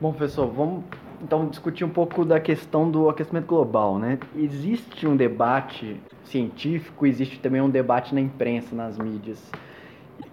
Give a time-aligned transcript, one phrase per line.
[0.00, 0.84] Bom, professor, vamos
[1.20, 4.16] então discutir um pouco da questão do aquecimento global, né?
[4.36, 9.50] Existe um debate científico, existe também um debate na imprensa, nas mídias.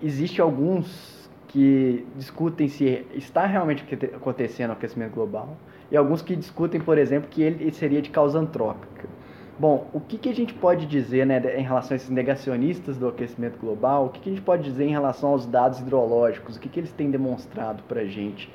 [0.03, 3.83] Existe alguns que discutem se está realmente
[4.13, 5.57] acontecendo o aquecimento global
[5.89, 9.09] e alguns que discutem, por exemplo, que ele seria de causa antrópica.
[9.57, 13.07] Bom, o que, que a gente pode dizer né, em relação a esses negacionistas do
[13.07, 14.05] aquecimento global?
[14.05, 16.55] O que, que a gente pode dizer em relação aos dados hidrológicos?
[16.55, 18.47] O que, que eles têm demonstrado para a gente?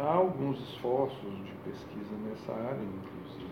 [0.00, 3.48] Há alguns esforços de pesquisa nessa área, inclusive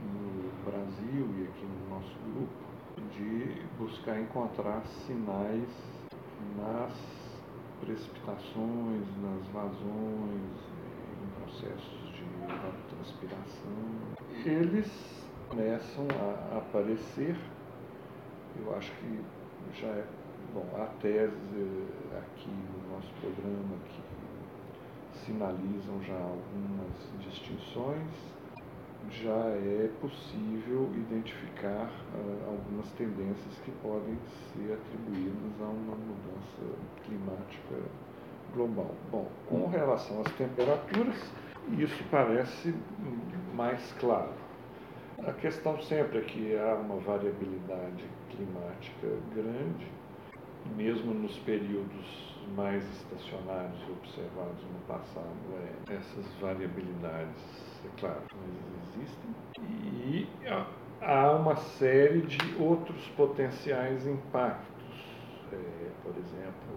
[0.00, 2.52] no Brasil e aqui no nosso grupo,
[3.10, 5.68] de buscar encontrar sinais
[6.56, 6.92] nas
[7.80, 10.52] precipitações, nas vazões,
[11.22, 13.72] em processos de evapotranspiração.
[14.44, 17.36] Eles começam a aparecer.
[18.56, 19.20] Eu acho que
[19.74, 20.06] já é
[20.54, 21.34] bom, a tese
[22.16, 24.05] aqui no nosso programa que
[25.26, 28.08] sinalizam já algumas distinções,
[29.10, 34.16] já é possível identificar uh, algumas tendências que podem
[34.52, 37.76] ser atribuídas a uma mudança climática
[38.54, 38.94] global.
[39.10, 41.16] Bom, com relação às temperaturas,
[41.78, 42.74] isso parece
[43.54, 44.46] mais claro
[45.24, 49.86] a questão sempre é que há uma variabilidade climática grande,
[50.76, 55.26] mesmo nos períodos mais estacionários observados no passado,
[55.88, 59.34] é, essas variabilidades, é claro, mas existem.
[59.58, 60.28] E
[61.00, 64.66] há uma série de outros potenciais impactos,
[65.52, 66.74] é, por exemplo,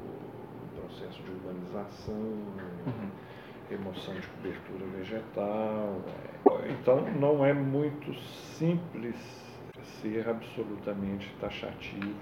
[0.63, 3.09] o processo de urbanização, uhum
[3.69, 6.01] remoção de cobertura vegetal.
[6.07, 6.71] É.
[6.71, 8.13] Então não é muito
[8.57, 9.15] simples
[10.01, 12.15] ser absolutamente taxativo.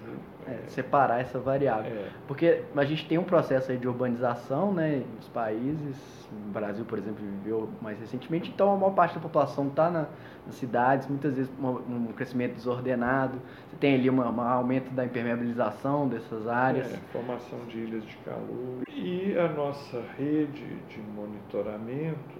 [0.48, 1.92] É, separar essa variável.
[1.92, 2.10] É.
[2.28, 5.98] Porque a gente tem um processo de urbanização né, nos países,
[6.32, 10.08] o Brasil, por exemplo, viveu mais recentemente, então a maior parte da população está na,
[10.46, 16.08] nas cidades, muitas vezes um, um crescimento desordenado, você tem ali um aumento da impermeabilização
[16.08, 16.92] dessas áreas.
[16.92, 18.84] É, formação de ilhas de calor.
[18.88, 22.40] E a nossa rede de monitoramento,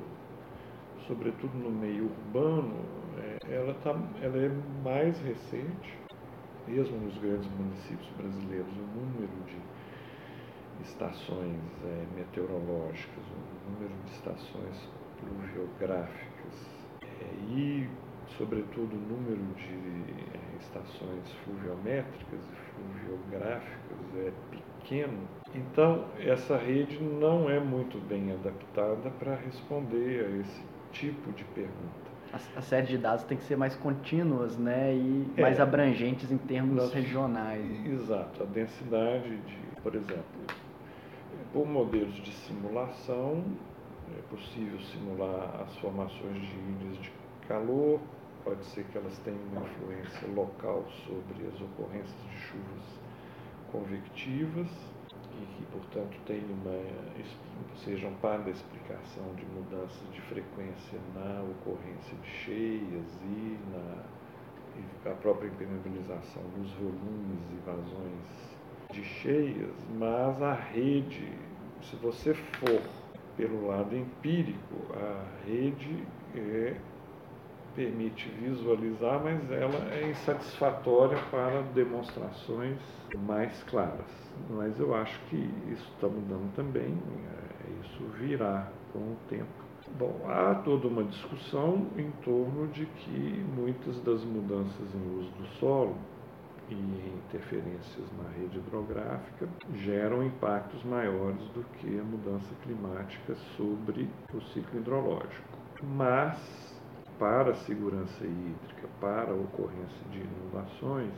[1.08, 2.97] sobretudo no meio urbano, é,
[3.50, 3.92] ela, tá,
[4.22, 4.52] ela é
[4.84, 5.98] mais recente,
[6.68, 9.58] mesmo nos grandes municípios brasileiros, o número de
[10.84, 16.70] estações é, meteorológicas, o número de estações pluviográficas
[17.22, 17.90] é, e,
[18.38, 25.28] sobretudo, o número de é, estações fluviométricas e fluviográficas é pequeno.
[25.56, 32.07] Então, essa rede não é muito bem adaptada para responder a esse tipo de pergunta
[32.56, 36.32] a, a, série de dados tem que ser mais contínuas né, e é, mais abrangentes
[36.32, 37.86] em termos nós, regionais.
[37.86, 38.44] Exato.
[38.44, 40.24] A densidade de, por exemplo,
[41.52, 43.44] por modelos de simulação,
[44.18, 47.12] é possível simular as formações de ilhas de
[47.48, 48.00] calor,
[48.44, 53.08] pode ser que elas tenham uma influência local sobre as ocorrências de chuvas
[53.72, 54.68] convectivas
[55.42, 56.80] e que, portanto, tenham uma,
[57.84, 64.04] sejam parte da explicação de mudanças de frequência na ocorrência de cheias e na
[64.78, 68.58] e a própria impermeabilização dos volumes e vazões
[68.92, 71.32] de cheias, mas a rede,
[71.82, 72.82] se você for
[73.36, 76.04] pelo lado empírico, a rede
[76.36, 76.76] é,
[77.78, 82.78] permite visualizar, mas ela é insatisfatória para demonstrações
[83.16, 85.36] mais claras mas eu acho que
[85.72, 89.68] isso está mudando também, é, isso virá com o tempo.
[89.98, 95.48] Bom, há toda uma discussão em torno de que muitas das mudanças em uso do
[95.60, 95.96] solo
[96.70, 104.42] e interferências na rede hidrográfica geram impactos maiores do que a mudança climática sobre o
[104.42, 105.58] ciclo hidrológico.
[105.82, 106.67] Mas,
[107.20, 111.14] para a segurança hídrica, para a ocorrência de inundações,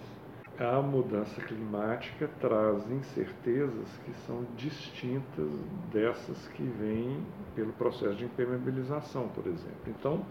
[0.60, 5.50] a mudança climática traz incertezas que são distintas
[5.92, 9.80] dessas que vêm pelo processo de impermeabilização, por exemplo.
[9.88, 10.26] Então,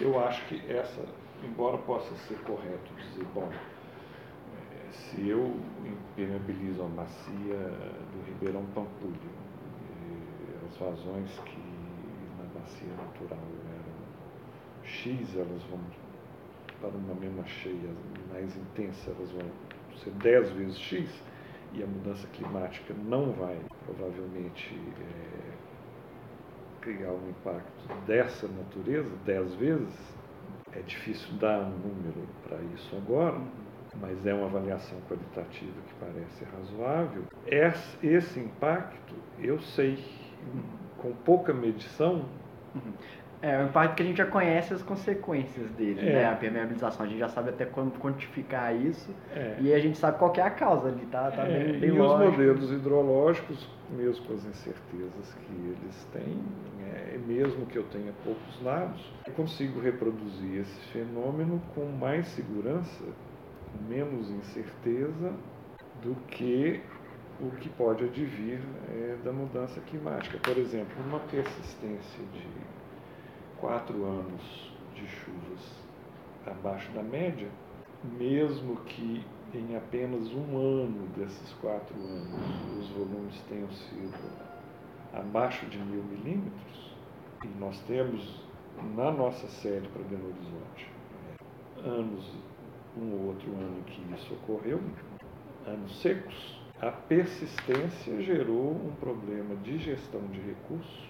[0.00, 1.04] eu acho que essa,
[1.44, 7.56] embora possa ser correto dizer, bom, eh, se eu impermeabilizo a bacia
[8.12, 9.14] do Ribeirão Pampulho,
[10.02, 11.62] eh, as vazões que
[12.38, 13.59] na bacia natural
[14.90, 15.80] X, elas vão
[16.80, 17.90] para uma mesma cheia
[18.30, 19.46] mais intensa, elas vão
[20.02, 21.10] ser 10 vezes X,
[21.72, 23.56] e a mudança climática não vai
[23.86, 25.52] provavelmente é,
[26.80, 29.94] criar um impacto dessa natureza 10 vezes,
[30.72, 33.40] é difícil dar um número para isso agora,
[34.00, 37.24] mas é uma avaliação qualitativa que parece razoável.
[37.46, 40.02] Esse impacto, eu sei,
[40.98, 42.24] com pouca medição,
[42.74, 42.92] Uhum.
[43.42, 46.12] É, o impacto que a gente já conhece as consequências dele, É.
[46.12, 46.28] né?
[46.28, 49.56] A permeabilização, a gente já sabe até quando quantificar isso É.
[49.60, 51.88] e a gente sabe qual que é a causa ali, tá, tá É, bem, bem
[51.88, 52.30] e lógico.
[52.30, 56.38] os modelos hidrológicos, mesmo com as incertezas que eles têm,
[56.92, 63.04] é, mesmo que eu tenha poucos dados, eu consigo reproduzir esse fenômeno com mais segurança,
[63.72, 65.32] com menos incerteza
[66.02, 66.82] do que
[67.40, 68.58] o que pode advir
[68.90, 70.36] é, da mudança climática.
[70.42, 72.46] Por exemplo, uma persistência de
[73.60, 75.84] quatro anos de chuvas
[76.46, 77.48] abaixo da média,
[78.18, 79.24] mesmo que
[79.54, 84.16] em apenas um ano desses quatro anos os volumes tenham sido
[85.12, 86.96] abaixo de mil milímetros,
[87.44, 88.44] e nós temos
[88.96, 91.00] na nossa série para Belo Horizonte
[91.84, 92.32] anos,
[92.96, 94.80] um ou outro ano que isso ocorreu,
[95.66, 101.09] anos secos, a persistência gerou um problema de gestão de recursos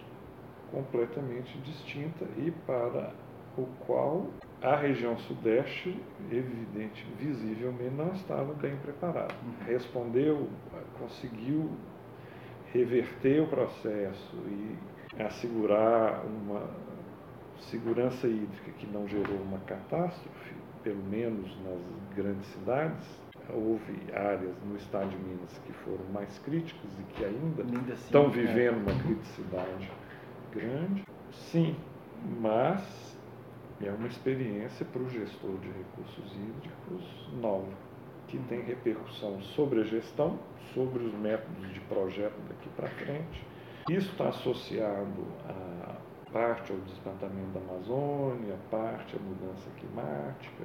[0.70, 3.12] completamente distinta e para
[3.56, 4.26] o qual
[4.62, 5.99] a região sudeste,
[6.31, 9.34] evidente, visivelmente, não estava bem preparada.
[9.67, 10.49] Respondeu,
[10.99, 11.70] conseguiu
[12.72, 16.62] reverter o processo e assegurar uma
[17.58, 23.20] segurança hídrica que não gerou uma catástrofe, pelo menos nas grandes cidades.
[23.52, 28.05] Houve áreas no estado de Minas que foram mais críticas e que ainda Ainda assim,
[28.05, 28.28] estão é.
[28.28, 29.90] vivendo uma criticidade
[30.52, 31.05] grande.
[31.31, 31.76] Sim,
[32.41, 33.19] mas
[33.81, 37.73] é uma experiência para o gestor de recursos hídricos nova,
[38.29, 40.38] que tem repercussão sobre a gestão,
[40.75, 43.47] sobre os métodos de projeto daqui para frente.
[43.88, 45.97] Isso está associado a
[46.32, 50.64] parte ao desmatamento da Amazônia, parte à mudança climática.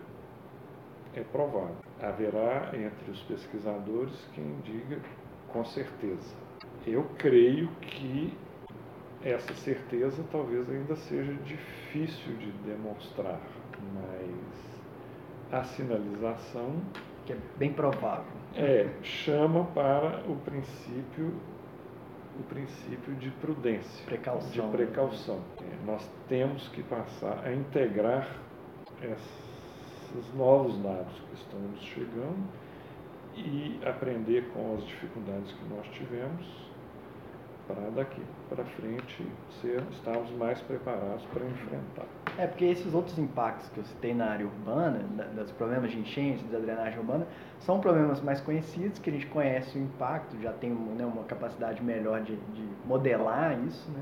[1.13, 1.77] É provável.
[2.01, 4.99] Haverá entre os pesquisadores quem diga
[5.47, 6.35] com certeza.
[6.85, 8.37] Eu creio que
[9.25, 13.41] essa certeza talvez ainda seja difícil de demonstrar,
[13.93, 16.75] mas a sinalização
[17.25, 18.25] Que é bem provável.
[18.55, 21.33] é, chama para o princípio
[22.37, 24.69] o princípio de prudência, Precaução.
[24.69, 25.39] de precaução.
[25.61, 28.27] É, nós temos que passar a integrar
[29.01, 32.43] esses novos dados que estão nos chegando
[33.37, 36.45] e aprender com as dificuldades que nós tivemos
[37.67, 39.23] para daqui para frente
[39.61, 42.05] ser, estarmos mais preparados para enfrentar.
[42.37, 45.99] É, porque esses outros impactos que eu citei na área urbana, da- dos problemas de
[45.99, 47.25] enchentes, da drenagem urbana,
[47.59, 51.81] são problemas mais conhecidos, que a gente conhece o impacto, já tem né, uma capacidade
[51.83, 54.01] melhor de, de modelar isso, né?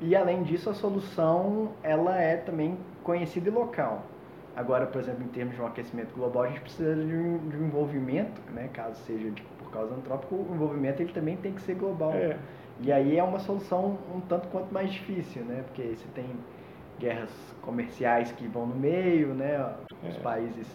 [0.00, 4.10] E além disso, a solução, ela é também conhecida e local.
[4.56, 7.56] Agora, por exemplo, em termos de um aquecimento global, a gente precisa de um, de
[7.56, 11.60] um envolvimento, né, caso seja de, por causa antrópica, o envolvimento ele também tem que
[11.62, 12.12] ser global.
[12.12, 12.38] É,
[12.80, 15.62] E aí é uma solução um tanto quanto mais difícil, né?
[15.66, 16.26] Porque você tem
[16.98, 17.30] guerras
[17.62, 19.74] comerciais que vão no meio, né?
[20.08, 20.20] Os É.
[20.20, 20.66] países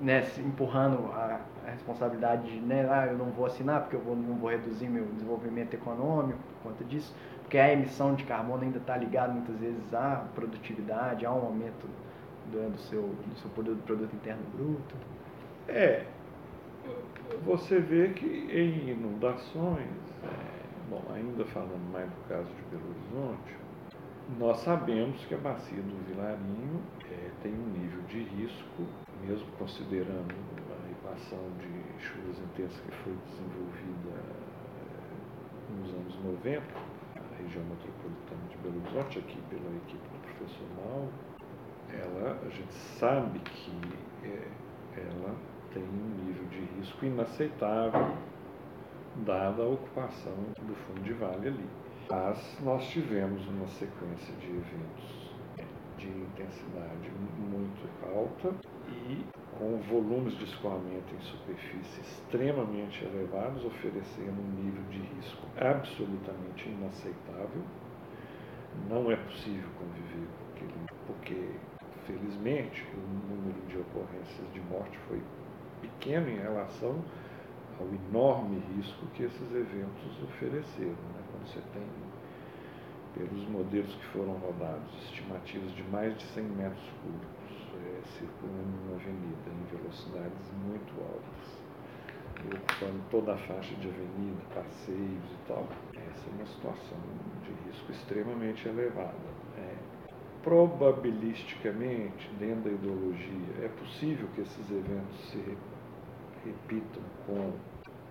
[0.00, 2.86] né, empurrando a, a responsabilidade de, né?
[2.90, 6.70] Ah, eu não vou assinar porque eu vou, não vou reduzir meu desenvolvimento econômico por
[6.70, 7.14] conta disso.
[7.42, 11.88] Porque a emissão de carbono ainda está ligada muitas vezes à produtividade, a um aumento
[12.52, 14.94] do, do seu, do seu produto, produto interno bruto.
[15.68, 16.04] É,
[17.44, 19.86] você vê que em inundações,
[20.24, 20.49] é,
[20.90, 23.56] bom, ainda falando mais do caso de Belo Horizonte,
[24.38, 28.84] nós sabemos que a bacia do Vilarinho é, tem um nível de risco,
[29.22, 34.18] mesmo considerando a equação de chuvas intensas que foi desenvolvida
[34.78, 36.62] é, nos anos 90,
[37.16, 41.12] a região metropolitana de Belo Horizonte, aqui pela equipe do professor Mauro,
[41.92, 43.72] ela, a gente sabe que
[44.24, 44.48] é,
[44.96, 45.36] ela
[45.72, 48.16] tem um nível de risco inaceitável,
[49.24, 51.66] dada a ocupação do fundo de vale ali.
[52.10, 55.30] Mas nós tivemos uma sequência de eventos
[56.00, 58.54] de intensidade muito alta
[58.88, 59.24] e
[59.58, 67.62] com volumes de escoamento em superfície extremamente elevados, oferecendo um nível de risco absolutamente inaceitável.
[68.88, 71.50] Não é possível conviver com aquele, porque
[72.06, 75.22] felizmente o número de ocorrências de morte foi
[75.82, 77.04] pequeno em relação
[77.80, 80.90] ao enorme risco que esses eventos ofereceram.
[80.90, 81.20] Né?
[81.30, 81.86] Quando você tem,
[83.14, 88.96] pelos modelos que foram rodados, estimativas de mais de 100 metros cúbicos é, circulando numa
[88.96, 91.60] avenida em velocidades muito altas,
[92.46, 96.98] ocupando toda a faixa de avenida, passeios e tal, essa é uma situação
[97.44, 99.14] de risco extremamente elevada.
[99.58, 99.74] É,
[100.42, 105.56] probabilisticamente, dentro da ideologia, é possível que esses eventos se re-
[106.44, 107.52] repitam com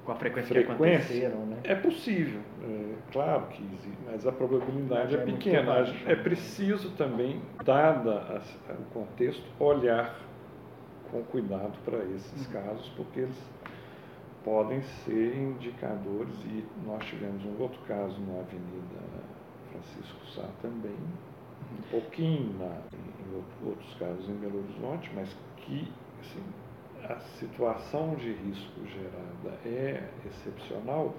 [0.09, 1.57] com a frequência, frequência que aconteceram, né?
[1.63, 5.63] É possível, é, claro que existe, mas a probabilidade Mas é, é pequena.
[5.63, 5.93] baixa.
[6.11, 10.19] É preciso também, dada a- o contexto, olhar
[11.11, 12.53] com cuidado para esses Uhum.
[12.53, 13.37] casos, porque eles
[14.43, 18.99] podem ser indicadores, e nós tivemos um outro caso na Avenida
[19.71, 20.97] Francisco Sá também,
[21.71, 26.43] um pouquinho na, em out- outros casos em Belo Horizonte, mas que assim,
[27.07, 31.15] a situação de risco gerada é excepcional,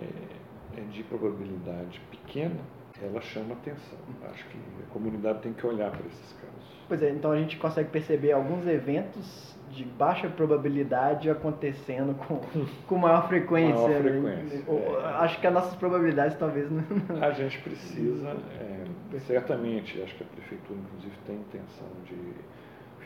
[0.00, 2.60] é, é de probabilidade pequena,
[3.02, 3.98] ela chama atenção.
[4.30, 6.78] Acho que a comunidade tem que olhar para esses casos.
[6.88, 12.40] Pois é, então a gente consegue perceber alguns eventos de baixa probabilidade acontecendo com,
[12.88, 13.74] com maior frequência.
[13.74, 14.10] Maior né?
[14.10, 15.04] frequência, é.
[15.18, 16.82] Acho que as nossas probabilidades talvez não.
[17.22, 22.34] A gente precisa, é, certamente, acho que a prefeitura, inclusive, tem intenção de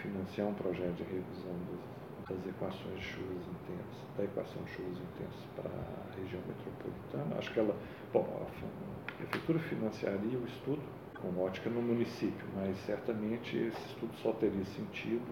[0.03, 4.99] financiar um projeto de revisão das, das equações de chuvas intensas, da equação de chuvas
[4.99, 7.39] intensas para a região metropolitana.
[7.39, 7.77] Acho que ela,
[8.13, 10.83] bom, a, prefeitura financiaria o estudo
[11.21, 15.23] com ótica no município, mas certamente esse estudo só teria sentido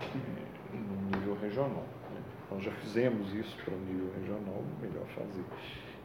[0.00, 1.84] é, no nível regional.
[2.14, 2.22] né?
[2.50, 5.44] Nós já fizemos isso para o nível regional, melhor fazer.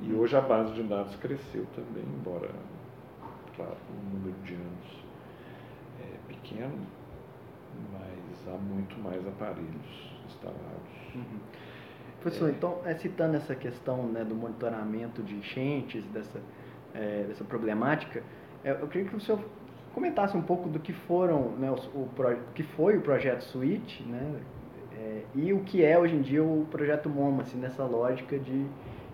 [0.02, 2.50] E hoje a base de dados cresceu também, embora,
[3.56, 5.06] claro, o número de anos
[6.02, 6.86] é pequeno,
[7.92, 11.16] mas há muito mais aparelhos instalados.
[11.16, 11.40] Uhum.
[12.22, 12.52] Professor, É.
[12.52, 16.40] então, é, citando essa questão né, do monitoramento de enchentes, dessa,
[16.94, 18.22] é, dessa problemática,
[18.64, 19.40] é, eu queria que o senhor
[19.94, 23.42] comentasse um pouco do que foram, né, os- o, pro- o que foi o projeto
[23.44, 24.36] SWIT, né,
[24.94, 28.66] é, e o que é hoje em dia o projeto MOMA, assim, nessa lógica de,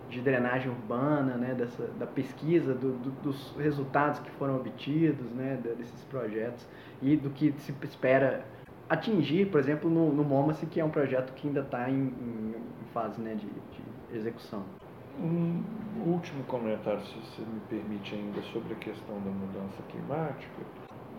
[0.09, 5.59] de drenagem urbana, né, dessa, da pesquisa, do- do- dos resultados que foram obtidos né,
[5.61, 6.65] de- desses projetos
[7.01, 8.43] e do que se espera
[8.89, 12.85] atingir, por exemplo, no, no MOMAS, que é um projeto que ainda está em, em-
[12.85, 14.77] fase né, de, de execução.
[15.17, 20.65] Um último comentário, se você me permite ainda, sobre a questão da mudança climática.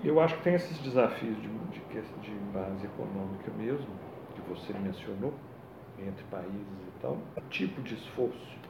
[0.02, 3.98] Eu acho que tem esses desafios de, de, de base econômica mesmo,
[4.34, 5.42] que você mencionou,
[5.96, 7.32] entre países e tal.
[7.36, 8.60] O tipo de esforço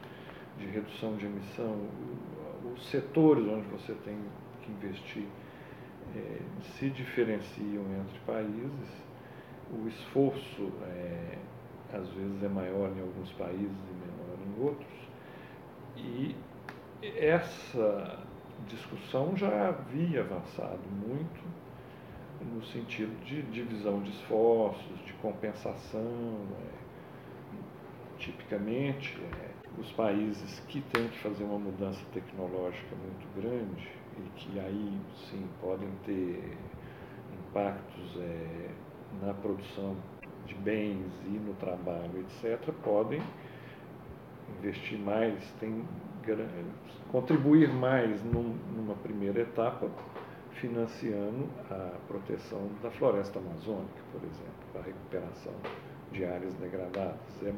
[0.55, 1.91] de redução de emissão,
[2.73, 5.35] os setores onde você tem que investir
[6.15, 9.07] eh, se diferenciam entre países.
[9.69, 11.37] O esforço, eh,
[11.93, 15.09] às vezes, é maior em alguns países e menor em outros.
[15.97, 16.35] E
[17.01, 18.25] essa
[18.67, 21.41] discussão já havia avançado muito
[22.41, 26.47] no sentido de divisão de esforços, de compensação.
[26.73, 26.87] é.
[28.19, 34.59] Tipicamente, é, os países que têm que fazer uma mudança tecnológica muito grande e que
[34.59, 36.57] aí sim podem ter
[37.49, 38.69] impactos é,
[39.21, 39.95] na produção
[40.45, 43.21] de bens e no trabalho, etc., podem
[44.59, 45.83] investir mais, tem,
[47.11, 49.89] contribuir mais num- numa primeira etapa,
[50.59, 55.53] financiando a proteção da floresta amazônica, por exemplo, a recuperação
[56.11, 57.19] de áreas degradadas.
[57.43, 57.53] É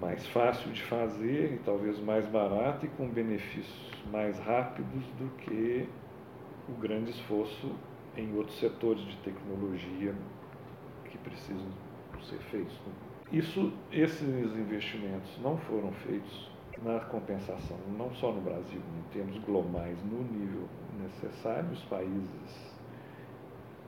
[0.00, 5.88] mais fácil de fazer e talvez mais barato e com benefícios mais rápidos do que
[6.68, 7.74] o grande esforço
[8.16, 10.14] em outros setores de tecnologia
[11.04, 11.68] que precisam
[12.22, 12.74] ser feitos.
[12.86, 12.92] né?
[13.32, 16.50] Isso, esses investimentos não foram feitos
[16.82, 20.68] na compensação, não só no Brasil, em termos globais, no nível
[21.00, 21.70] necessário.
[21.72, 22.76] Os países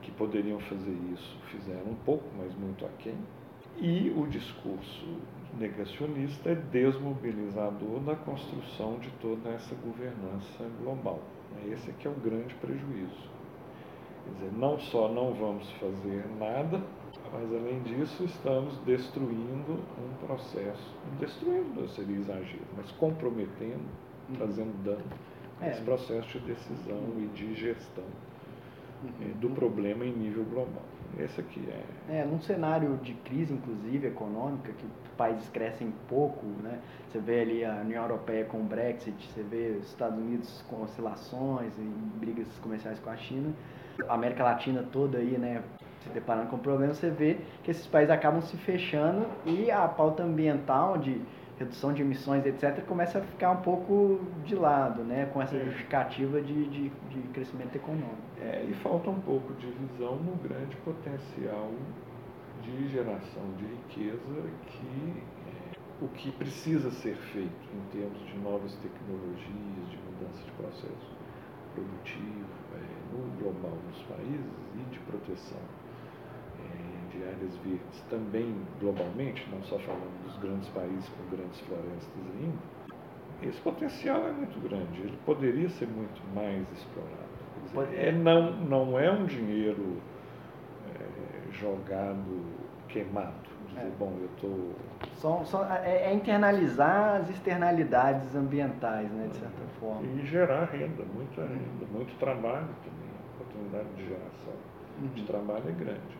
[0.03, 3.17] que poderiam fazer isso fizeram um pouco, mas muito aquém.
[3.77, 5.19] E o discurso
[5.59, 11.21] negacionista é desmobilizador na construção de toda essa governança global.
[11.67, 13.29] Esse é que é o grande prejuízo.
[14.25, 16.81] Quer dizer, não só não vamos fazer nada,
[17.33, 23.85] mas além disso estamos destruindo um processo, destruindo seria exagero, mas comprometendo,
[24.37, 25.05] trazendo dano
[25.61, 25.71] É.
[25.71, 28.05] esse processo de decisão e de gestão
[29.03, 29.11] Uhum.
[29.23, 30.83] eh, do problema em nível global.
[31.19, 34.85] Esse aqui é É, num cenário de crise, inclusive, econômica, que
[35.19, 36.79] países crescem pouco, né?
[37.09, 40.83] Você vê ali a União Europeia com o Brexit, você vê os Estados Unidos com
[40.83, 41.83] oscilações e
[42.21, 43.53] brigas comerciais com a China,
[44.09, 45.63] a América Latina toda aí, né?
[46.03, 50.23] Se deparando com problemas, você vê que esses países acabam se fechando e a pauta
[50.23, 51.21] ambiental de
[51.59, 55.27] redução de emissões, etc., começa a ficar um pouco de lado, né?
[55.33, 55.65] Com essa É.
[55.65, 58.29] justificativa de, de, de crescimento econômico.
[58.41, 61.69] É, e falta um pouco de visão no grande potencial
[62.63, 68.75] de geração de riqueza que é, o que precisa ser feito em termos de novas
[68.77, 71.19] tecnologias, de mudança de processo
[71.75, 75.61] produtivo é, no global nos países e de proteção
[76.59, 82.23] é, de áreas verdes também globalmente, não só falando dos grandes países com grandes florestas
[82.41, 82.79] ainda,
[83.43, 87.29] esse potencial é muito grande, ele poderia ser muito mais explorado.
[87.65, 90.01] Dizer, é, não, não é um dinheiro
[91.61, 92.45] jogado,
[92.89, 93.49] queimado.
[93.69, 93.91] Dizer, é.
[93.99, 95.45] bom, eu estou.
[95.45, 100.03] Só, é, é, internalizar as externalidades ambientais, né, de certa forma.
[100.03, 104.55] E gerar renda, muita renda, muito trabalho também, a oportunidade de geração
[105.01, 105.09] uhum.
[105.09, 106.19] de trabalho é grande.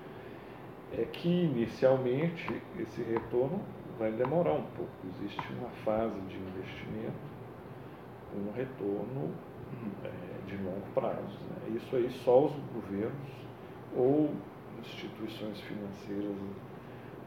[0.93, 3.61] É que inicialmente esse retorno
[3.99, 4.91] vai demorar um pouco.
[5.15, 7.13] Existe uma fase de investimento,
[8.37, 9.91] um retorno uhum.
[10.05, 11.39] é, de longo prazo.
[11.51, 11.77] Né?
[11.77, 13.39] Isso aí só os governos
[13.97, 14.31] ou
[14.87, 16.37] instituições financeiras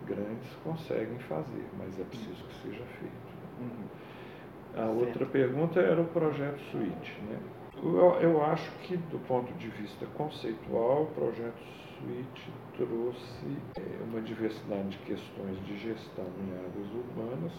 [0.05, 3.31] grandes conseguem fazer, mas é preciso que seja feito.
[3.59, 4.83] Uhum.
[4.83, 7.21] A outra pergunta era o projeto Suite.
[7.29, 7.39] Né?
[7.83, 11.61] Eu, eu, acho que, do ponto de vista conceitual, o projeto
[11.97, 17.51] Suite trouxe é, uma diversidade de questões de gestão em áreas urbanas,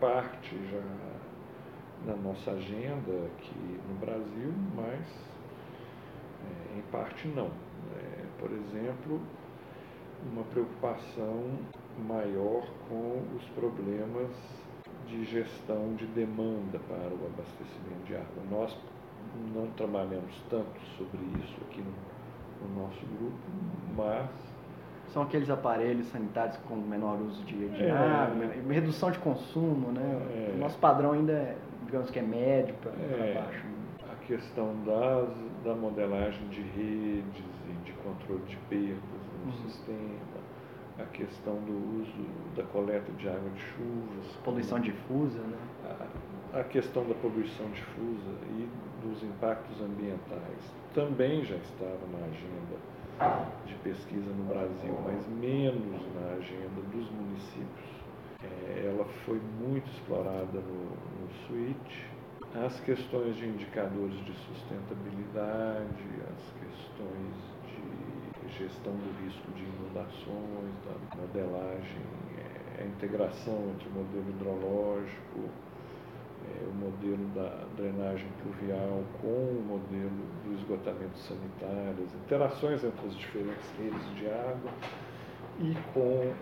[0.00, 0.82] parte já
[2.06, 5.00] na nossa agenda aqui no Brasil, mas
[6.44, 7.50] é, em parte não.
[7.96, 9.20] É, por exemplo,
[10.32, 11.44] uma preocupação
[12.06, 14.30] maior com os problemas
[15.06, 18.42] de gestão de demanda para o abastecimento de água.
[18.50, 18.76] Nós
[19.54, 23.38] não trabalhamos tanto sobre isso aqui no, no nosso grupo,
[23.96, 24.28] mas
[25.12, 30.50] são aqueles aparelhos sanitários com menor uso de, de é, água, redução de consumo, né?
[30.50, 31.56] É, o nosso padrão ainda é,
[31.86, 33.64] digamos que é médio para é, baixo.
[34.12, 35.30] A questão das,
[35.64, 39.68] da modelagem de redes e de controle de perdas no uhum.
[39.68, 40.40] sistema,
[40.98, 44.36] a questão do uso da coleta de água de chuvas.
[44.44, 45.58] Poluição difusa, né?
[45.84, 48.68] A, a questão da poluição difusa e
[49.02, 52.98] dos impactos ambientais também já estava na agenda
[53.66, 57.98] de pesquisa no Brasil, mas menos na agenda dos municípios.
[58.42, 62.06] É, ela foi muito explorada no, no SWIT.
[62.64, 67.57] As questões de indicadores de sustentabilidade, as questões
[68.50, 72.00] gestão do risco de inundações, da modelagem,
[72.38, 75.48] é, a integração entre o modelo hidrológico,
[76.46, 80.10] é, o modelo da drenagem pluvial com o modelo
[80.44, 84.70] do esgotamento sanitário, as interações entre as diferentes redes de água
[85.60, 86.32] e com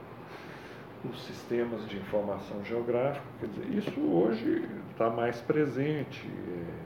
[1.09, 3.25] os sistemas de informação geográfica.
[3.41, 6.86] Quer dizer, isso hoje está mais presente é,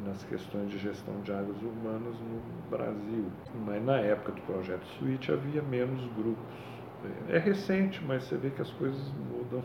[0.00, 3.26] nas questões de gestão de águas urbanas no Brasil.
[3.64, 6.44] Mas na época do projeto Switch havia menos grupos.
[7.28, 9.62] É recente, mas você vê que as coisas mudam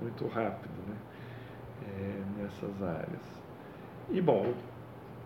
[0.00, 0.72] muito rápido.
[0.88, 0.96] Né?
[1.86, 3.42] é, nessas áreas.
[4.10, 4.54] E, bom, o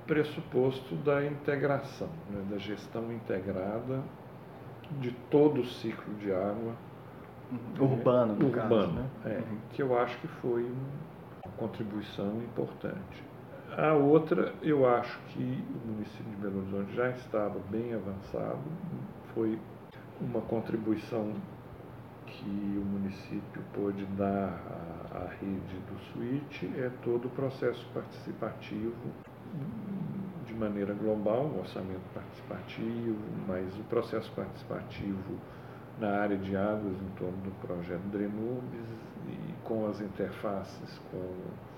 [0.07, 4.03] pressuposto da integração, né, da gestão integrada
[5.01, 6.75] de todo o ciclo de água
[7.79, 9.07] urbano, é, urbano caso, né?
[9.25, 9.59] é, uhum.
[9.71, 13.25] que eu acho que foi uma contribuição importante.
[13.79, 18.63] A outra, eu acho que o município de Belo Horizonte já estava bem avançado,
[19.35, 19.59] foi
[20.19, 21.35] uma contribuição
[22.25, 24.59] que o município pôde dar
[25.15, 28.95] à, rede do SWIT é todo o processo participativo
[30.47, 35.39] de maneira global, o orçamento participativo, mas o processo participativo
[36.01, 38.89] na área de águas em torno do projeto Drenubes
[39.29, 41.76] e com as interfaces com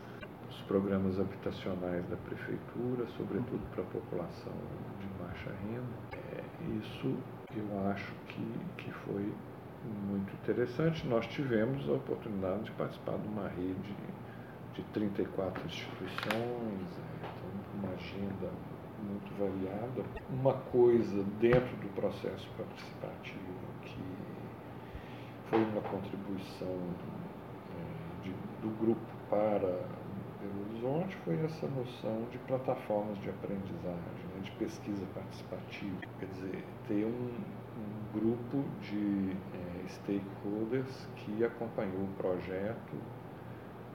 [0.68, 4.52] programas habitacionais da prefeitura, sobretudo para a população
[5.00, 5.88] de baixa renda.
[6.12, 6.44] É,
[6.78, 7.16] isso
[7.56, 9.32] eu acho que, que foi
[10.06, 11.06] muito interessante.
[11.08, 13.96] Nós tivemos a oportunidade de participar de uma rede
[14.74, 18.52] de 34 instituições, né, então, uma agenda
[19.02, 20.04] muito variada.
[20.30, 23.38] Uma coisa dentro do processo participativo
[23.82, 24.02] que
[25.48, 29.00] foi uma contribuição é, de, do grupo
[29.30, 29.98] para
[30.78, 35.98] Horizonte foi essa noção de plataformas de aprendizagem, né, de pesquisa participativa.
[36.20, 42.94] Quer dizer, ter um, um grupo de é, stakeholders que acompanhou o projeto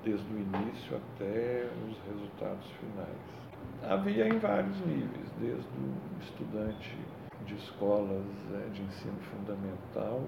[0.04, 3.90] desde o início até os resultados finais.
[3.90, 6.98] Havia em vários níveis, desde o estudante
[7.46, 10.22] de escolas é, de ensino fundamental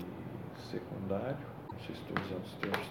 [0.00, 2.88] e secundário, não sei se estou usando os termos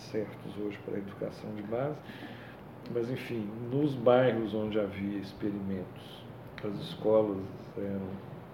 [0.00, 1.96] certos hoje para a educação de base,
[2.92, 6.24] mas enfim, nos bairros onde havia experimentos,
[6.64, 7.42] as escolas
[7.76, 8.08] eram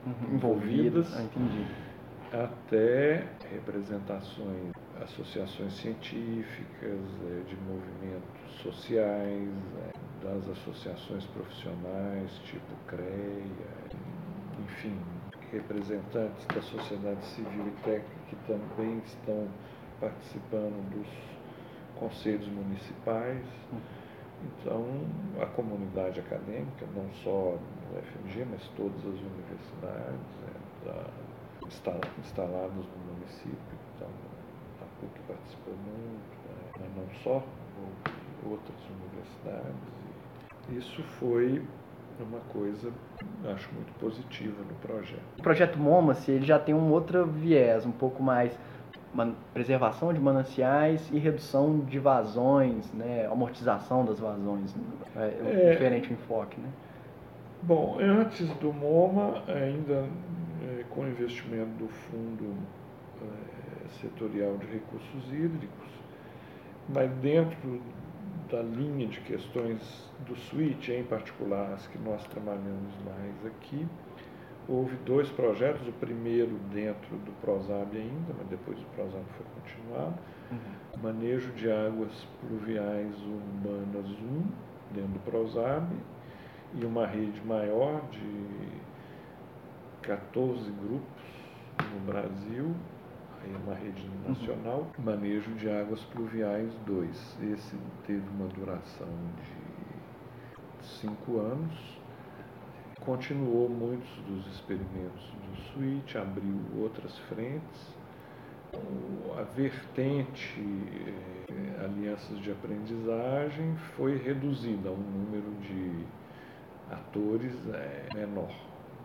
[0.07, 0.35] uhum.
[0.35, 12.75] envolvidas, ah, até representações, associações científicas, eh, de movimentos sociais, eh, das associações profissionais, tipo
[12.87, 13.45] CREA,
[14.65, 14.97] enfim,
[15.53, 19.47] representantes da sociedade civil e técnica que também estão
[20.03, 21.07] participando dos
[21.99, 23.47] conselhos municipais.
[24.43, 24.85] Então,
[25.41, 27.57] a comunidade acadêmica, não só
[27.93, 31.07] no FMG, mas todas as universidades é, da,
[32.19, 34.09] instaladas no município, então
[34.81, 37.45] a PUC participou muito, né, mas não só,
[38.45, 39.77] outras universidades.
[40.71, 41.63] Isso foi
[42.21, 42.93] uma coisa,
[43.55, 45.23] acho muito positiva no projeto.
[45.39, 48.59] O projeto MOMA, ele já tem um outro viés, um pouco mais
[49.53, 54.75] preservação de mananciais e redução de vazões, né, amortização das vazões,
[55.17, 55.73] é, é, é.
[55.73, 56.69] diferente o enfoque, né?
[57.63, 60.09] Bom, antes do MoMA, ainda
[60.65, 62.55] é, com investimento do Fundo
[63.21, 65.91] é, Setorial de Recursos Hídricos,
[66.89, 67.81] mas dentro
[68.51, 73.87] da linha de questões do SWIT, em particular as que nós trabalhamos mais aqui,
[74.69, 80.19] Houve dois projetos, o primeiro dentro do PROSAB ainda, mas depois o PROSAB foi continuado.
[80.51, 81.03] Uhum.
[81.03, 85.89] Manejo de águas pluviais urbanas 1, dentro do PROSAB,
[86.75, 88.69] e uma rede maior de
[90.03, 91.23] 14 grupos
[91.93, 92.75] no Brasil,
[93.43, 95.05] aí uma rede nacional, uhum.
[95.05, 97.39] manejo de águas pluviais 2.
[97.53, 102.02] Esse teve uma duração de cinco anos
[103.05, 108.03] continuou muitos dos experimentos do SWIT, abriu outras frentes.
[109.39, 116.07] A vertente eh, alianças de aprendizagem foi reduzida a um número de
[116.91, 118.51] atores eh, menor,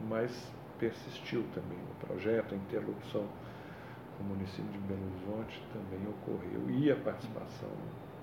[0.08, 3.26] mas persistiu também no projeto, a interlocução
[4.18, 7.70] com o município de Belo Horizonte também ocorreu e a participação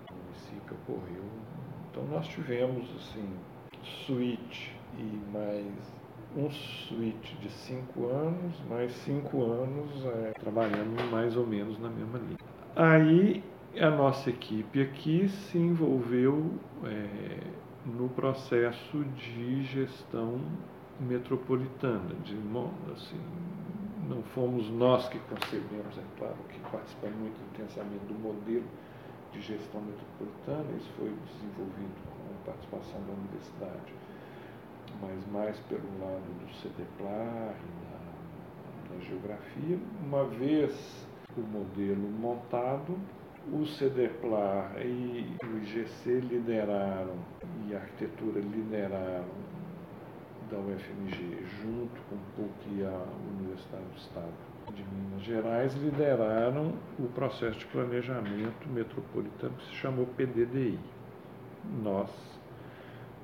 [0.09, 1.25] do município ocorreu.
[1.91, 3.29] Então nós tivemos assim,
[3.83, 5.95] SWIT e mais
[6.37, 12.19] um suíte de cinco anos, mais cinco anos é, trabalhando mais ou menos na mesma
[12.19, 12.39] linha.
[12.75, 13.43] Aí
[13.81, 16.53] a nossa equipe aqui se envolveu
[16.85, 17.39] é,
[17.87, 20.41] no processo de gestão
[21.01, 22.37] metropolitana, de
[22.93, 23.21] assim,
[24.09, 28.65] não fomos nós que concebemos, é claro, que participamos muito intensamente do modelo
[29.33, 34.04] de gestão metropolitana, isso foi desenvolvido com a participação da universidade
[35.01, 39.79] mas mais pelo lado do CDPLAR e da, da geografia.
[40.03, 42.97] Uma vez o modelo montado,
[43.53, 47.17] o CDPLAR e o IGC lideraram
[47.67, 49.55] e a arquitetura lideraram
[50.51, 53.05] da UFMG, junto com o PUC e a
[53.39, 60.07] Universidade do Estado de Minas Gerais, lideraram o processo de planejamento metropolitano que se chamou
[60.07, 60.79] PDDI.
[61.83, 62.11] Nós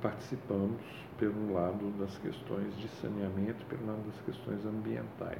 [0.01, 0.81] participamos
[1.21, 5.39] pelo lado das questões de saneamento, pelo lado das questões ambientais.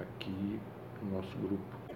[0.00, 0.60] Aqui,
[1.02, 1.94] o nosso grupo é,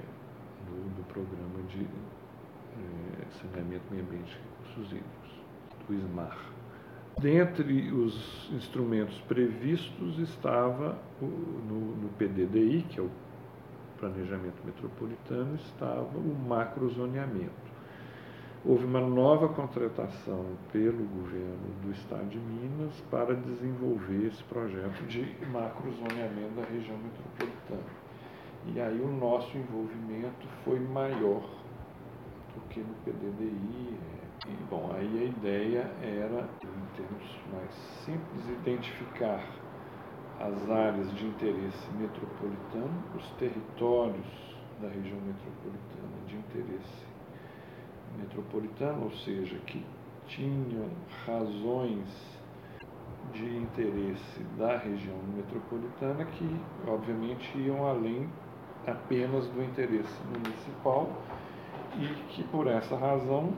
[0.67, 5.41] do, do, programa de é, saneamento, meio ambiente e recursos hídricos,
[5.89, 6.37] do SMAR.
[7.21, 13.11] Dentre os instrumentos previstos estava o, no, no PDDI, que é o
[13.99, 17.66] Planejamento Metropolitano, estava o macrozoneamento
[18.69, 25.23] houve uma nova contratação pelo governo do Estado de Minas para desenvolver esse projeto de
[25.47, 28.07] macrozoneamento da região metropolitana.
[28.75, 31.43] E aí o nosso envolvimento foi maior
[32.55, 33.97] do que no PDDI.
[34.49, 37.73] E, bom, aí a ideia era, em termos mais
[38.05, 39.45] simples, identificar
[40.41, 47.06] as áreas de interesse metropolitano, os territórios da região metropolitana de interesse
[48.19, 49.85] metropolitana, ou seja, que
[50.27, 50.89] tinham
[51.25, 52.37] razões
[53.33, 56.49] de interesse da região metropolitana que,
[56.87, 58.29] obviamente, iam além
[58.87, 61.11] apenas do interesse municipal
[61.99, 63.53] e que, por essa razão,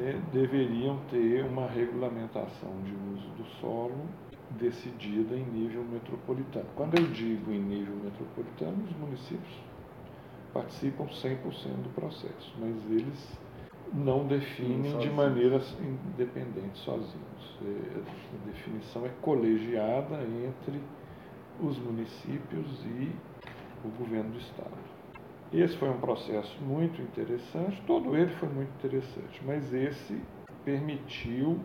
[0.00, 4.06] é, deveriam ter uma regulamentação de uso do solo
[4.50, 6.66] decidida em nível metropolitano.
[6.74, 9.60] Quando eu digo em nível metropolitano, os municípios
[10.52, 13.38] participam 100% do processo, mas eles
[13.92, 17.58] não definem de maneira independente, sozinhos.
[17.62, 20.80] É, a definição é colegiada entre
[21.60, 23.10] os municípios e
[23.84, 24.96] o governo do Estado.
[25.52, 30.20] Esse foi um processo muito interessante, todo ele foi muito interessante, mas esse
[30.64, 31.58] permitiu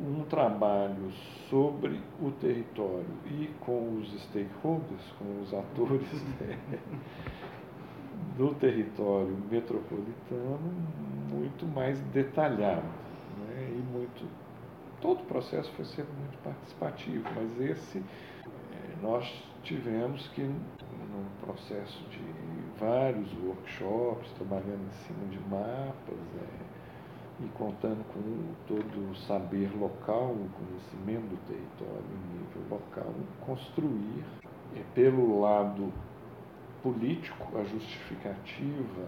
[0.00, 1.10] um trabalho
[1.50, 6.08] sobre o território e com os stakeholders, com os atores
[8.36, 10.58] do território metropolitano
[11.28, 12.86] muito mais detalhado.
[13.38, 13.76] Né?
[13.76, 14.28] E muito,
[15.00, 19.30] todo o processo foi sendo muito participativo, mas esse, é, nós
[19.62, 22.20] tivemos que, num processo de
[22.78, 26.68] vários workshops, trabalhando em cima de mapas, é,
[27.40, 34.24] e contando com todo o saber local, o conhecimento do território em nível local, construir,
[34.76, 35.92] é, pelo lado
[36.82, 39.06] político, a justificativa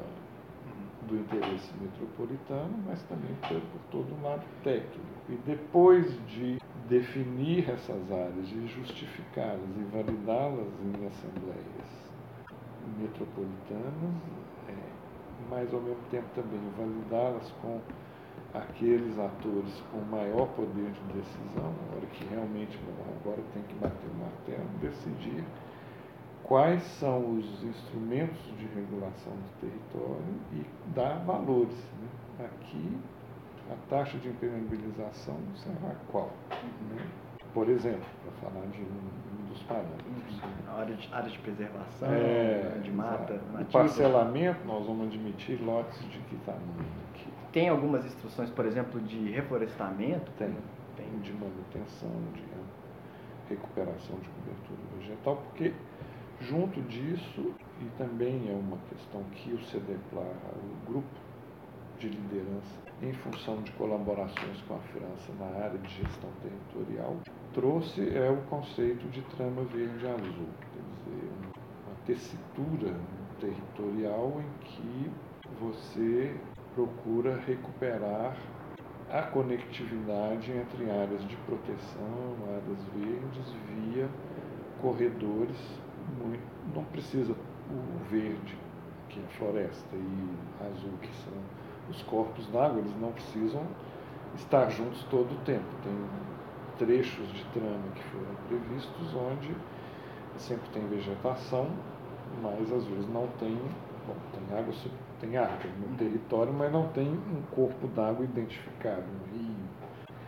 [1.09, 5.01] do interesse metropolitano, mas também por, por todo o lado técnico.
[5.29, 12.11] E depois de definir essas áreas, de justificá-las e validá-las em assembleias
[12.99, 14.15] metropolitanas,
[14.69, 14.75] é,
[15.49, 17.81] mas ao mesmo tempo também validá-las com
[18.53, 23.75] aqueles atores com maior poder de decisão, na hora que realmente bom, agora tem que
[23.75, 25.45] bater o martelo, decidir
[26.51, 31.77] quais são os instrumentos de regulação do território e dar valores.
[32.01, 32.45] Né?
[32.45, 32.99] Aqui,
[33.71, 36.33] a taxa de impermeabilização será qual?
[36.51, 37.07] Né?
[37.55, 40.41] Por exemplo, para falar de um, um dos parâmetros.
[40.77, 43.41] Área de, área de preservação, é, de mata.
[43.61, 46.85] O parcelamento, nós vamos admitir lotes de que tamanho
[47.15, 47.29] aqui?
[47.53, 50.33] Tem algumas instruções, por exemplo, de reflorestamento?
[50.37, 50.53] Tem.
[50.97, 52.43] Tem de manutenção, de
[53.49, 55.73] recuperação de cobertura vegetal, porque
[56.41, 60.25] Junto disso, e também é uma questão que o CDPLA,
[60.57, 61.07] o grupo
[61.99, 67.17] de liderança, em função de colaborações com a França na área de gestão territorial,
[67.53, 71.31] trouxe é o conceito de trama verde-azul, quer dizer,
[71.87, 72.95] uma tessitura
[73.39, 75.11] territorial em que
[75.61, 76.35] você
[76.75, 78.35] procura recuperar
[79.11, 84.09] a conectividade entre áreas de proteção, áreas verdes, via
[84.81, 85.59] corredores
[86.75, 88.57] não precisa o verde,
[89.09, 91.33] que é a floresta, e azul, que são
[91.89, 93.63] os corpos d'água, eles não precisam
[94.37, 95.67] estar juntos todo o tempo.
[95.83, 99.55] Tem trechos de trama que foram previstos onde
[100.39, 101.69] sempre tem vegetação,
[102.43, 103.57] mas às vezes não tem,
[104.07, 104.75] bom, tem água,
[105.21, 109.55] tem água no território, mas não tem um corpo d'água identificado, um rio.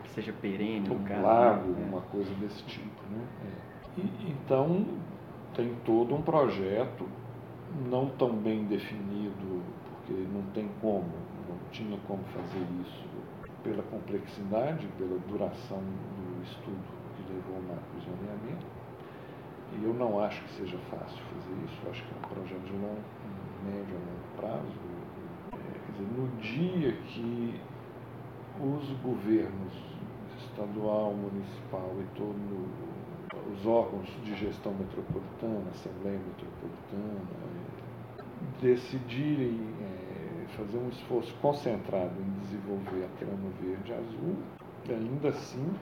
[0.04, 1.86] Que seja perene, um lago, né?
[1.88, 3.02] uma coisa desse tipo.
[3.10, 3.24] Né?
[3.46, 4.00] É.
[4.00, 4.84] E, então,
[5.54, 7.06] tem todo um projeto
[7.88, 11.10] não tão bem definido, porque não tem como,
[11.48, 13.04] não tinha como fazer isso
[13.62, 16.82] pela complexidade, pela duração do estudo
[17.16, 18.66] que levou ao macrozoneamento.
[19.78, 22.72] E eu não acho que seja fácil fazer isso, acho que é um projeto de
[22.72, 23.00] longo,
[23.64, 24.78] médio a longo prazo.
[25.52, 27.60] É, quer dizer, no dia que
[28.60, 29.72] os governos
[30.44, 32.91] estadual, municipal e todo
[33.50, 37.20] os órgãos de gestão metropolitana, Assembleia Metropolitana,
[38.60, 44.36] decidirem é, fazer um esforço concentrado em desenvolver a trama verde e azul,
[44.88, 45.74] ainda assim,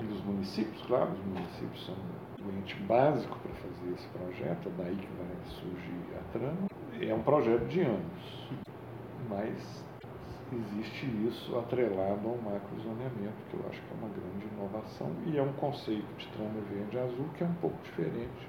[0.00, 1.96] e os municípios, claro, os municípios são
[2.44, 6.66] o ente básico para fazer esse projeto, é daí que vai surgir a trama,
[7.00, 8.50] é um projeto de anos,
[9.28, 9.84] mas
[10.54, 15.42] existe isso atrelado ao macrozoneamento, que eu acho que é uma grande inovação e é
[15.42, 18.48] um conceito de trama verde e azul que é um pouco diferente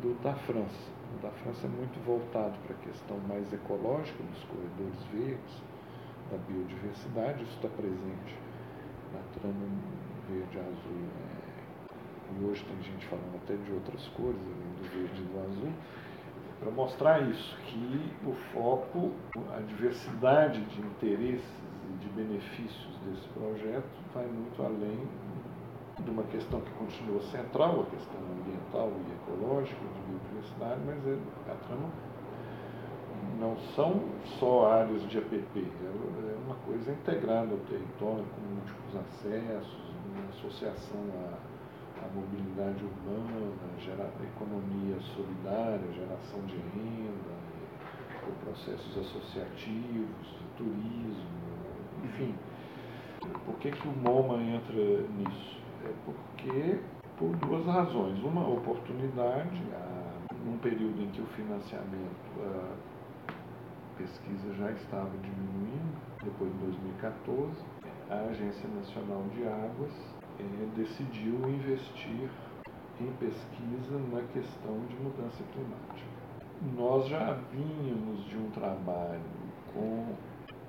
[0.00, 0.90] do da França.
[1.18, 5.62] O da França é muito voltado para a questão mais ecológica dos corredores verdes,
[6.30, 8.34] da biodiversidade, isso está presente
[9.12, 9.66] na trama
[10.30, 11.08] verde e azul.
[11.38, 12.40] É...
[12.40, 15.72] E hoje tem gente falando até de outras cores, além do verde e do azul
[16.62, 19.10] para mostrar isso, que o foco,
[19.52, 21.44] a diversidade de interesses
[21.90, 24.98] e de benefícios desse projeto vai muito além
[26.04, 31.18] de uma questão que continua central, a questão ambiental e ecológica, de biodiversidade, mas é,
[31.50, 31.90] a trama.
[33.40, 34.00] Não são
[34.38, 39.78] só áreas de APP, é uma coisa integrada ao território, com múltiplos acessos,
[40.14, 41.51] uma associação a
[42.02, 47.32] a mobilidade urbana, gera, economia solidária, geração de renda,
[48.20, 51.42] por processos associativos, turismo,
[52.04, 52.34] enfim.
[53.44, 55.60] Por que, que o MoMA entra nisso?
[55.84, 56.80] É porque,
[57.16, 58.18] por duas razões.
[58.22, 66.52] Uma, oportunidade, a, num período em que o financiamento, a pesquisa já estava diminuindo, depois
[66.52, 67.52] de 2014,
[68.10, 70.11] a Agência Nacional de Águas
[70.76, 72.28] decidiu investir
[73.00, 76.12] em pesquisa na questão de mudança climática.
[76.76, 79.20] Nós já vínhamos de um trabalho
[79.72, 80.14] com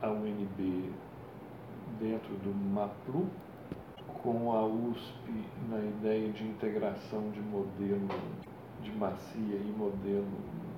[0.01, 0.91] a UNB
[1.99, 3.27] dentro do MAPRU,
[4.23, 5.31] com a USP
[5.69, 8.07] na ideia de integração de modelo
[8.81, 10.27] de macia e modelo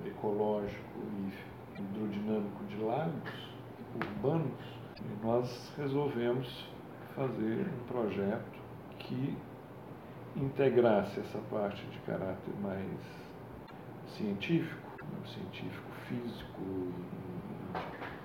[0.04, 3.56] ecológico e hidrodinâmico de lagos
[3.94, 4.52] urbanos,
[5.00, 6.68] e nós resolvemos
[7.14, 8.55] fazer um projeto
[8.98, 9.36] que
[10.36, 13.00] integrasse essa parte de caráter mais
[14.16, 16.62] científico, né, científico, físico,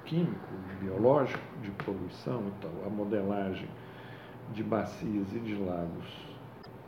[0.06, 0.48] químico,
[0.82, 3.70] biológico, de poluição e tal, a modelagem
[4.54, 6.32] de bacias e de lagos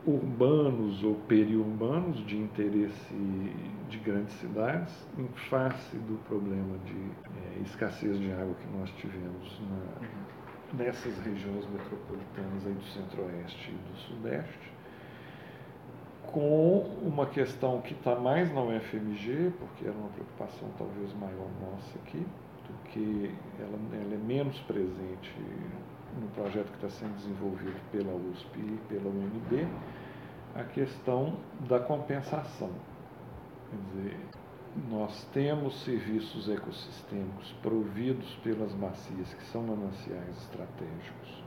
[0.06, 3.14] urbanos ou periurbanos de interesse
[3.88, 7.10] de grandes cidades, em face do problema de
[7.56, 10.06] é, escassez de água que nós tivemos na,
[10.76, 14.72] nessas regiões metropolitanas aí do centro-oeste e do sudeste,
[16.26, 21.98] com uma questão que está mais na UFMG, porque era uma preocupação talvez maior nossa
[22.04, 25.32] aqui, do que ela, ela é menos presente
[26.20, 29.66] no projeto que está sendo desenvolvido pela USP e pela UNB,
[30.54, 31.36] a questão
[31.68, 32.70] da compensação.
[33.70, 34.16] Quer dizer,
[34.90, 41.44] nós temos serviços ecossistêmicos providos pelas bacias, que são mananciais estratégicos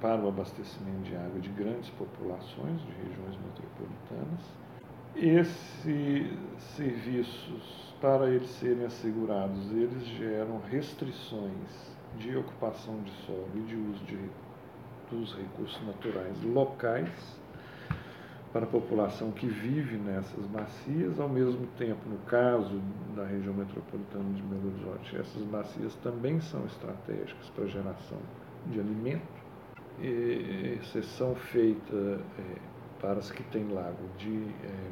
[0.00, 4.40] para o abastecimento de água de grandes populações de regiões metropolitanas.
[5.16, 6.38] Esses
[6.76, 14.04] serviços, para eles serem assegurados, eles geram restrições de ocupação de solo e de uso
[14.04, 14.18] de,
[15.10, 17.40] dos recursos naturais locais
[18.56, 22.80] para a população que vive nessas bacias, ao mesmo tempo, no caso
[23.14, 28.18] da região metropolitana de Belo Horizonte, essas bacias também são estratégicas para a geração
[28.68, 29.28] de alimento,
[30.00, 31.94] e, exceção feita
[32.38, 32.58] é,
[32.98, 34.90] para as que têm lago de é,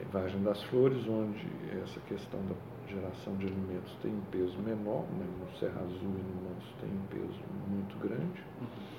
[0.00, 1.46] é, Vargem das Flores, onde
[1.80, 2.56] essa questão da
[2.92, 5.26] geração de alimentos tem um peso menor, né?
[5.38, 8.42] no Serra Azul e no Manso tem um peso muito grande.
[8.60, 8.95] Uhum.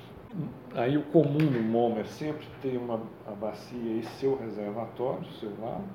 [0.75, 5.51] Aí o comum no MOM é sempre ter uma a bacia e seu reservatório, seu
[5.59, 5.87] lago,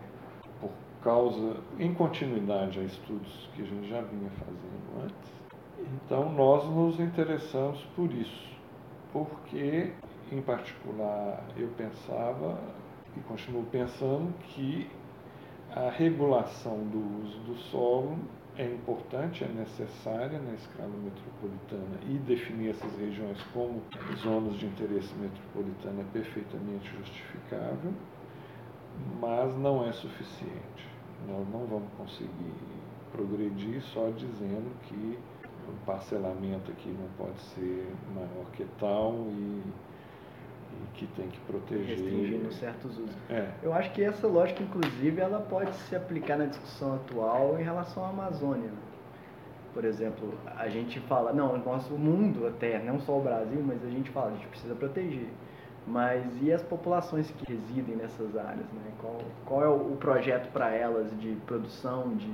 [0.61, 0.71] por
[1.03, 5.33] causa, em continuidade a estudos que a gente já vinha fazendo antes.
[5.79, 8.57] Então nós nos interessamos por isso,
[9.13, 9.93] porque,
[10.31, 12.59] em particular, eu pensava
[13.17, 14.91] e continuo pensando que
[15.75, 18.19] a regulação do uso do solo
[18.57, 23.83] é importante, é necessária na escala metropolitana e definir essas regiões como
[24.19, 27.93] zonas de interesse metropolitano é perfeitamente justificável,
[29.21, 30.87] mas não é suficiente.
[31.27, 32.53] Nós não vamos conseguir
[33.13, 35.19] progredir só dizendo que
[35.69, 39.63] o parcelamento aqui não pode ser maior que tal e
[40.95, 41.87] que tem que proteger.
[41.87, 43.17] Restringindo certos usos.
[43.31, 43.49] É.
[43.63, 48.05] Eu acho que essa lógica, inclusive, ela pode se aplicar na discussão atual em relação
[48.05, 48.69] à Amazônia.
[48.69, 48.79] Né?
[49.75, 53.89] Por exemplo, a gente fala, não, nosso mundo até, não só o Brasil, mas a
[53.89, 55.29] gente fala, a gente precisa proteger.
[55.87, 58.67] Mas e as populações que residem nessas áreas?
[58.73, 58.93] Né?
[59.01, 62.31] Qual, qual é o projeto para elas de produção, de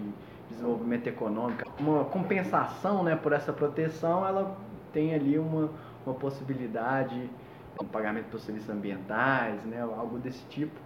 [0.51, 1.63] desenvolvimento econômico?
[1.79, 4.57] Uma compensação né, por essa proteção, ela
[4.93, 5.71] tem ali uma,
[6.05, 7.31] uma possibilidade
[7.81, 10.79] um pagamento por serviços ambientais, né, algo desse tipo,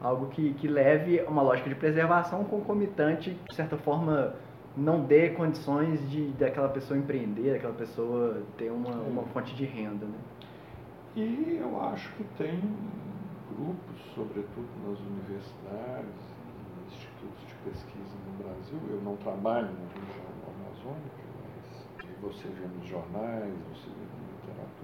[0.00, 4.34] algo que, que leve uma lógica de preservação concomitante, de certa forma
[4.76, 10.06] não dê condições de daquela pessoa empreender, daquela pessoa ter uma, uma fonte de renda.
[10.06, 10.18] Né?
[11.16, 12.60] E eu acho que tem
[13.50, 16.14] grupos, sobretudo nas universidades
[16.46, 18.78] e institutos de pesquisa no Brasil.
[18.90, 24.17] Eu não trabalho na região amazônica, mas você vê nos jornais, você vê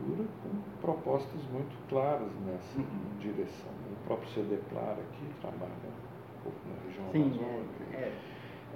[0.04, 3.18] literatura com propostas muito claras nessa uhum.
[3.18, 3.72] direção.
[3.92, 7.84] O próprio CD Clara aqui trabalha um pouco na região Sim, amazônica.
[7.92, 8.12] É,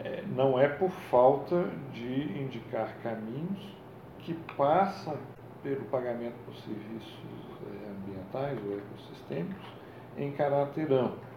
[0.00, 0.24] é.
[0.28, 3.76] Não é por falta de indicar caminhos
[4.20, 5.16] que passam
[5.62, 7.18] pelo pagamento por serviços
[7.66, 9.66] é, ambientais ou ecossistêmicos
[10.16, 11.28] em caráter amplo.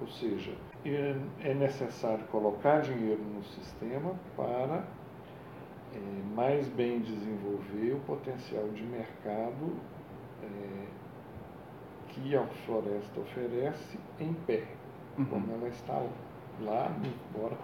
[0.00, 0.52] Ou seja,
[0.84, 4.84] é, é necessário colocar dinheiro no sistema para
[5.94, 9.76] é, mais bem desenvolver o potencial de mercado
[10.42, 10.86] é,
[12.08, 14.64] que a floresta oferece em pé,
[15.18, 15.24] uhum.
[15.26, 16.02] como ela está
[16.60, 16.94] lá,
[17.30, 17.56] embora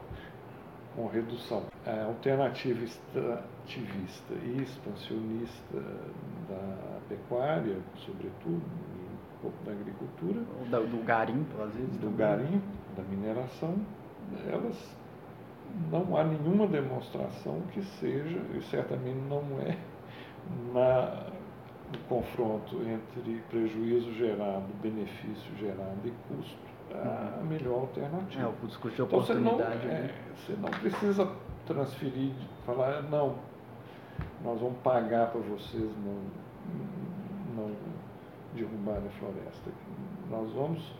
[0.95, 1.64] com redução.
[1.87, 5.79] A alternativa extrativista e expansionista
[6.49, 10.41] da pecuária, sobretudo, um pouco da agricultura.
[10.41, 11.97] Do, garimpo, às vezes.
[11.99, 12.17] Do também.
[12.17, 13.75] garimpo, da mineração,
[14.51, 14.97] elas
[15.91, 19.77] não há nenhuma demonstração que seja, e certamente não é,
[20.73, 21.27] na,
[21.93, 26.59] no confronto entre prejuízo gerado, benefício gerado e custo,
[26.95, 27.47] a uhum.
[27.47, 28.43] melhor alternativa.
[28.43, 29.57] É, o de oportunidade.
[29.57, 31.33] Então, você, não, é, você não precisa
[31.66, 32.33] transferir,
[32.64, 33.37] falar, não,
[34.43, 36.21] nós vamos pagar para vocês não,
[37.57, 37.73] não
[38.55, 39.71] derrubarem a floresta.
[40.31, 40.95] Nós vamos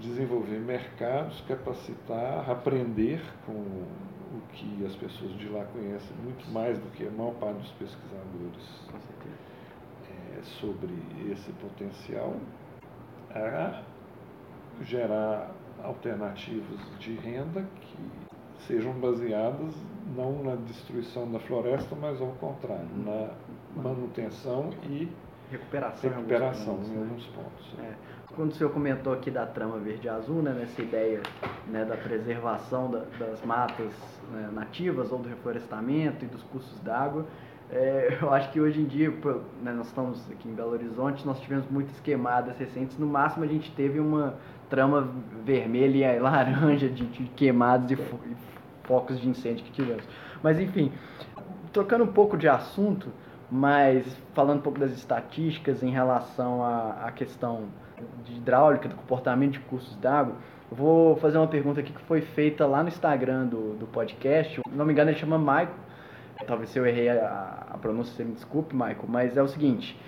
[0.00, 3.84] desenvolver mercados, capacitar, aprender com
[4.32, 7.72] o que as pessoas de lá conhecem muito mais do que a maior parte dos
[7.72, 8.80] pesquisadores
[10.08, 10.94] é, sobre
[11.30, 12.34] esse potencial,
[13.30, 13.82] a
[14.82, 15.50] gerar
[15.82, 17.98] alternativas de renda que
[18.66, 19.74] sejam baseadas
[20.16, 23.30] não na destruição da floresta, mas ao contrário, na
[23.76, 25.08] manutenção e
[25.50, 27.72] recuperação, recuperação em alguns pontos.
[27.74, 27.96] Né?
[28.08, 28.11] É.
[28.34, 31.20] Quando o senhor comentou aqui da trama verde-azul, né, nessa ideia
[31.68, 33.92] né, da preservação da, das matas
[34.30, 37.26] né, nativas ou do reflorestamento e dos cursos d'água,
[37.70, 39.10] é, eu acho que hoje em dia,
[39.62, 42.96] né, nós estamos aqui em Belo Horizonte, nós tivemos muitas queimadas recentes.
[42.98, 44.34] No máximo, a gente teve uma
[44.70, 45.10] trama
[45.44, 48.34] vermelha e laranja de, de queimadas e, fo e
[48.84, 50.04] focos de incêndio que tivemos.
[50.42, 50.90] Mas, enfim,
[51.70, 53.08] trocando um pouco de assunto,
[53.50, 57.68] mas falando um pouco das estatísticas em relação à, à questão
[58.24, 60.34] de hidráulica, do comportamento de cursos d'água,
[60.70, 64.54] eu vou fazer uma pergunta aqui que foi feita lá no Instagram do, do podcast.
[64.54, 65.68] Se não me engano, ele chama Michael.
[66.46, 69.04] Talvez se eu errei a, a pronúncia, você me desculpe, Michael.
[69.06, 69.98] Mas é o seguinte: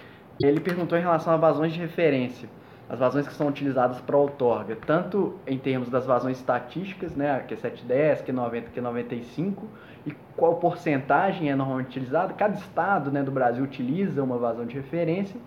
[0.42, 2.48] ele perguntou em relação a vazões de referência.
[2.88, 7.54] As vazões que são utilizadas para outorga, tanto em termos das vazões estatísticas, né, que
[7.54, 9.66] é 710, que é 90, que é 95,
[10.06, 12.32] e qual porcentagem é normalmente utilizada.
[12.32, 15.38] Cada estado né, do Brasil utiliza uma vazão de referência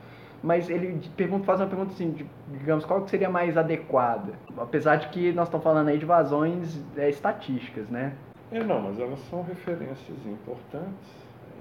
[0.43, 4.33] mas ele pergunta, faz uma pergunta assim, digamos, qual que seria mais adequada?
[4.57, 8.13] Apesar de que nós estamos falando aí de vazões é, estatísticas, né?
[8.51, 11.09] É, não, mas elas são referências importantes,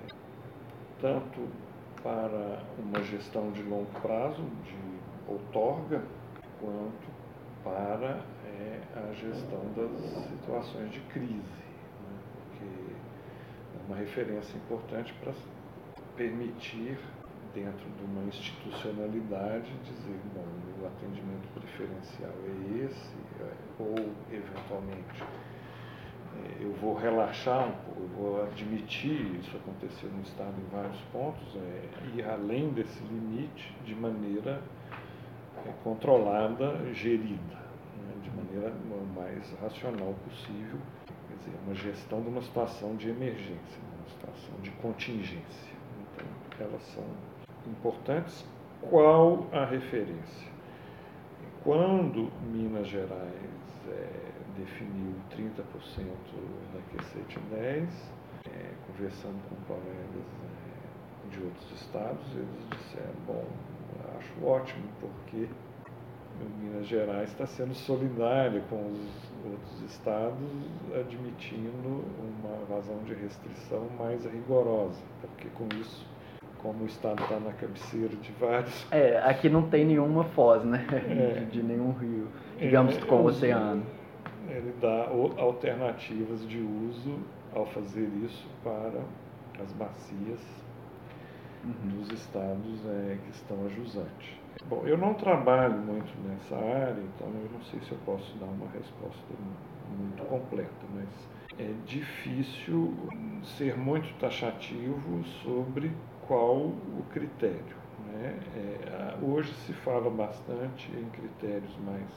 [0.04, 0.12] é,
[1.00, 1.40] tanto
[2.02, 4.76] para uma gestão de longo prazo, de
[5.28, 6.02] outorga,
[6.60, 7.16] quanto
[7.64, 9.90] para é, a gestão das
[10.28, 12.18] situações de crise, né?
[12.48, 15.32] porque é uma referência importante para
[16.16, 16.96] permitir
[17.56, 20.44] dentro de uma institucionalidade, dizer, bom,
[20.82, 23.94] o atendimento preferencial é esse, é, ou
[24.30, 25.24] eventualmente
[26.36, 31.00] é, eu vou relaxar um pouco, eu vou admitir, isso aconteceu no Estado em vários
[31.10, 34.62] pontos, é, ir além desse limite de maneira
[35.64, 37.56] é, controlada, gerida,
[37.96, 38.70] né, de maneira
[39.14, 44.70] mais racional possível, quer dizer, uma gestão de uma situação de emergência, uma situação de
[44.72, 45.74] contingência.
[46.14, 47.04] Então, elas são
[47.66, 48.44] importantes.
[48.82, 50.52] Qual a referência?
[51.64, 53.20] Quando Minas Gerais
[53.88, 54.08] é,
[54.56, 55.62] definiu 30%
[56.72, 58.12] da QCT 10,
[58.46, 63.44] é, conversando com colegas é, de outros estados, eles disseram, bom,
[64.16, 65.48] acho ótimo, porque
[66.60, 70.38] Minas Gerais está sendo solidário com os outros estados,
[70.94, 76.06] admitindo uma vazão de restrição mais rigorosa, porque com isso
[76.62, 78.86] como o estado está na cabeceira de vários.
[78.90, 80.86] É, aqui não tem nenhuma foz, né?
[80.92, 81.40] É.
[81.40, 82.28] De, de, nenhum rio,
[82.58, 83.82] digamos, é, como o oceano.
[84.48, 87.18] Ele dá alternativas de uso
[87.54, 89.00] ao fazer isso para
[89.62, 90.40] as bacias
[91.64, 91.98] uhum.
[91.98, 94.40] dos estados é, que estão a jusante.
[94.68, 98.46] Bom, eu não trabalho muito nessa área, então eu não sei se eu posso dar
[98.46, 99.34] uma resposta
[99.96, 101.08] muito completa, mas
[101.58, 102.94] é difícil
[103.42, 105.92] ser muito taxativo sobre
[106.26, 107.76] qual o critério.
[108.06, 108.38] Né?
[108.56, 112.08] É, hoje se fala bastante em critérios mais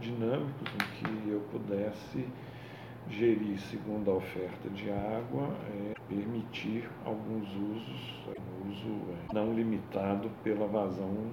[0.00, 2.26] dinâmicos, em que eu pudesse
[3.08, 10.30] gerir segundo a oferta de água, é, permitir alguns usos, um uso é, não limitado
[10.42, 11.30] pela vazão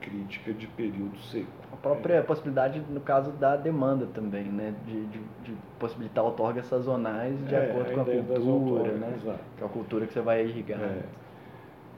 [0.00, 1.46] crítica de período seco.
[1.72, 2.22] A própria é.
[2.22, 4.74] possibilidade, no caso da demanda também, né?
[4.84, 9.14] de, de, de possibilitar outorgas sazonais de é, acordo com a cultura, né?
[9.16, 9.38] Exato.
[9.56, 10.80] que é a cultura que você vai irrigar.
[10.80, 11.02] É.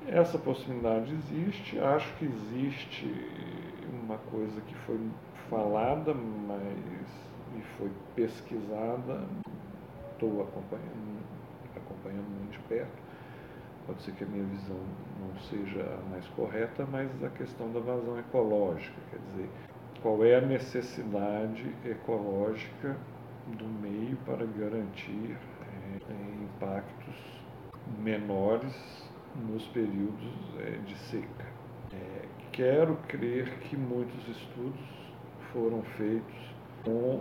[0.07, 3.11] Essa possibilidade existe, acho que existe
[4.05, 5.00] uma coisa que foi
[5.48, 7.09] falada, mas
[7.57, 9.26] e foi pesquisada,
[10.12, 11.22] estou acompanhando,
[11.74, 13.02] acompanhando muito de perto.
[13.86, 14.78] Pode ser que a minha visão
[15.20, 19.50] não seja a mais correta, mas a questão da vazão ecológica, quer dizer,
[20.02, 22.96] qual é a necessidade ecológica
[23.46, 25.36] do meio para garantir
[26.09, 27.14] é, impactos
[27.98, 31.47] menores nos períodos é, de seca.
[31.93, 34.80] É, quero crer que muitos estudos
[35.53, 36.55] foram feitos
[36.85, 37.20] com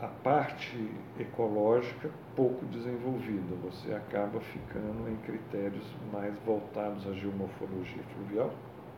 [0.00, 3.54] a parte ecológica pouco desenvolvida.
[3.64, 8.50] Você acaba ficando em critérios mais voltados à geomorfologia fluvial,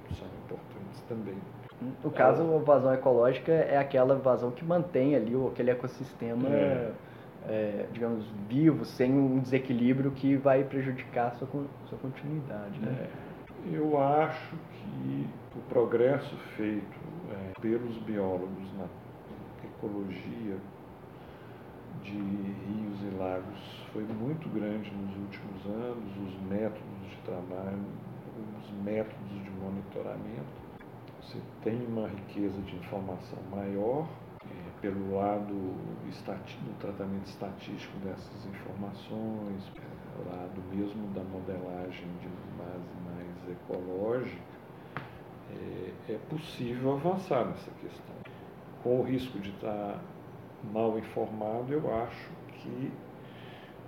[0.07, 1.37] que são importantes também.
[2.05, 6.49] No caso, a vazão ecológica é aquela vazão que mantém ali aquele ecossistema.
[6.49, 6.93] É
[7.49, 11.49] é, digamos, vivo, sem um desequilíbrio que vai prejudicar a sua,
[11.89, 12.79] sua continuidade.
[12.81, 13.09] Né?
[13.71, 15.27] É, eu acho que
[15.57, 16.99] o progresso feito
[17.31, 18.87] é, pelos biólogos na
[19.65, 20.57] ecologia
[22.03, 27.79] de rios e lagos foi muito grande nos últimos anos, os métodos de trabalho,
[28.61, 30.63] os métodos de monitoramento
[31.23, 34.09] você tem uma riqueza de informação maior
[34.83, 42.29] pelo lado do tratamento estatístico dessas informações, pelo lado mesmo da modelagem de
[42.59, 44.43] base mais ecológica,
[45.51, 48.17] é, é possível avançar nessa questão.
[48.83, 50.03] Com o risco de estar
[50.73, 52.93] mal informado, eu acho que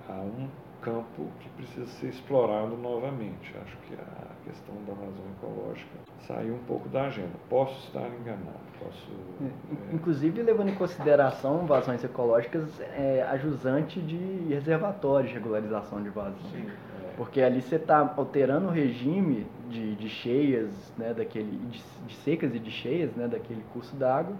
[0.08, 0.48] há um
[0.80, 3.52] campo que precisa ser explorado novamente.
[3.58, 5.90] Acho que a questão da vazão ecológica
[6.26, 7.32] saiu um pouco da agenda.
[7.48, 8.64] Posso estar enganado.
[8.78, 9.94] Posso, é, é...
[9.94, 16.38] Inclusive, levando em consideração vazões ecológicas, é ajusante de reservatórios de regularização de vazão.
[16.50, 17.14] Sim, é.
[17.16, 22.54] Porque ali você está alterando o regime de, de cheias, né, daquele, de, de secas
[22.54, 24.36] e de cheias né, daquele curso d'água.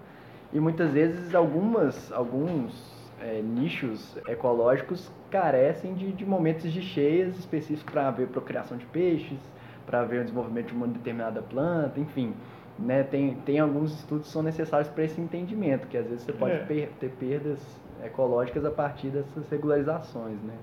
[0.53, 7.91] E muitas vezes algumas, alguns é, nichos ecológicos carecem de, de momentos de cheias específicos
[7.91, 9.39] para ver procriação de peixes,
[9.85, 12.33] para ver o desenvolvimento de uma determinada planta, enfim.
[12.77, 16.33] Né, tem, tem alguns estudos que são necessários para esse entendimento, que às vezes você
[16.33, 16.65] pode é.
[16.65, 17.59] per, ter perdas
[18.03, 20.37] ecológicas a partir dessas regularizações.
[20.41, 20.53] Né?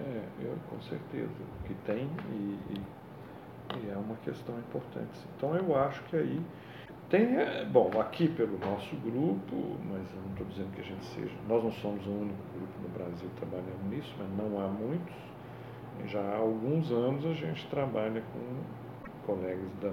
[0.00, 1.28] É, eu com certeza
[1.66, 2.80] que tem e, e,
[3.76, 5.26] e é uma questão importante.
[5.36, 6.40] Então eu acho que aí
[7.10, 11.04] tem, é, bom, aqui pelo nosso grupo, mas eu não estou dizendo que a gente
[11.06, 15.27] seja, nós não somos o único grupo no Brasil trabalhando nisso, mas não há muitos.
[16.06, 19.92] Já há alguns anos a gente trabalha com colegas da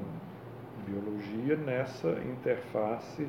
[0.86, 3.28] biologia nessa interface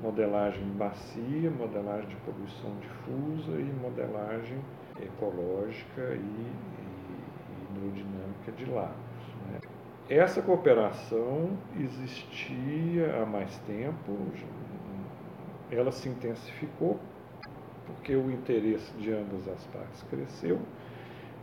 [0.00, 4.58] modelagem bacia, modelagem de poluição difusa e modelagem
[5.00, 8.94] ecológica e, e hidrodinâmica de lagos.
[9.50, 9.60] Né?
[10.08, 14.16] Essa cooperação existia há mais tempo,
[15.70, 16.98] ela se intensificou
[17.86, 20.60] porque o interesse de ambas as partes cresceu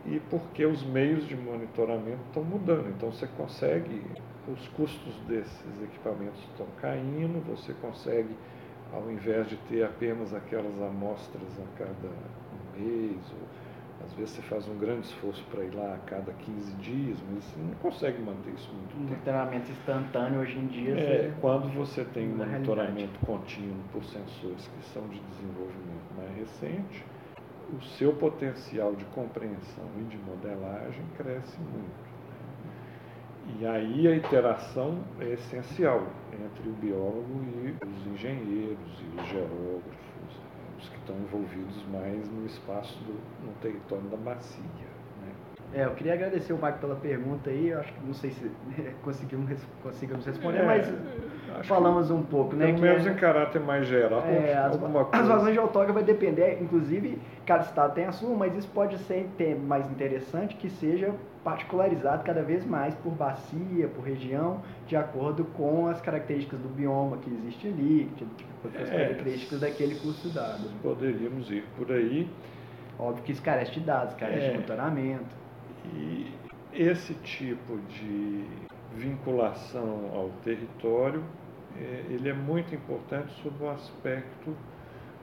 [0.06, 2.88] e porque os meios de monitoramento estão mudando.
[2.88, 4.02] Então você consegue,
[4.48, 8.34] os custos desses equipamentos estão caindo, você consegue,
[8.92, 12.08] ao invés de ter apenas aquelas amostras a cada
[12.76, 13.72] mês ou
[14.04, 17.44] às vezes você faz um grande esforço para ir lá a cada 15 dias, mas
[17.44, 19.10] você não consegue manter isso muito um tempo.
[19.10, 20.94] Monitoramento instantâneo hoje em dia.
[20.94, 27.04] É, quando você tem um monitoramento contínuo por sensores que são de desenvolvimento mais recente,
[27.72, 32.12] o seu potencial de compreensão e de modelagem cresce muito.
[32.28, 33.58] Né?
[33.60, 40.02] E aí a interação é essencial entre o biólogo e os engenheiros e os geógrafos
[40.90, 43.12] que estão envolvidos mais no espaço, do,
[43.46, 44.62] no território da bacia.
[45.20, 45.32] Né?
[45.74, 48.50] É, eu queria agradecer o Marco pela pergunta aí, eu acho que não sei se
[49.02, 50.86] conseguimos, conseguimos responder, é, mas
[51.64, 52.66] falamos um pouco, né?
[52.66, 54.22] Pelo menos é, em caráter mais geral.
[54.26, 54.78] É, as,
[55.12, 58.98] as vazões de autógrafo vai depender, inclusive, cada estado tem a sua, mas isso pode
[58.98, 65.44] ser mais interessante que seja particularizado cada vez mais por bacia, por região, de acordo
[65.44, 68.10] com as características do bioma que existe ali,
[68.64, 70.70] as é, características daquele curso d'água.
[70.82, 72.28] Poderíamos ir por aí.
[72.98, 75.42] Óbvio que isso carece de dados, carece é, de monitoramento.
[75.92, 76.32] E
[76.72, 78.44] esse tipo de
[78.94, 81.22] vinculação ao território,
[81.78, 84.54] ele é muito importante sob o aspecto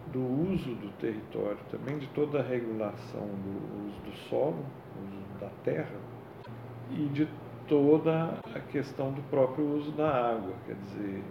[0.07, 0.19] do
[0.51, 4.65] uso do território, também de toda a regulação do uso do solo,
[5.03, 5.95] uso da terra,
[6.91, 7.27] e de
[7.67, 10.53] toda a questão do próprio uso da água.
[10.65, 11.23] Quer dizer,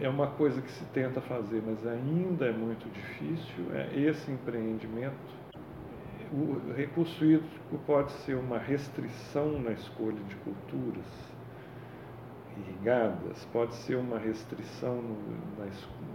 [0.00, 3.64] é uma coisa que se tenta fazer, mas ainda é muito difícil.
[3.72, 5.16] É esse empreendimento,
[6.32, 11.35] o recurso hídrico pode ser uma restrição na escolha de culturas
[12.58, 15.02] irrigadas, pode ser uma restrição
[15.58, 15.64] na,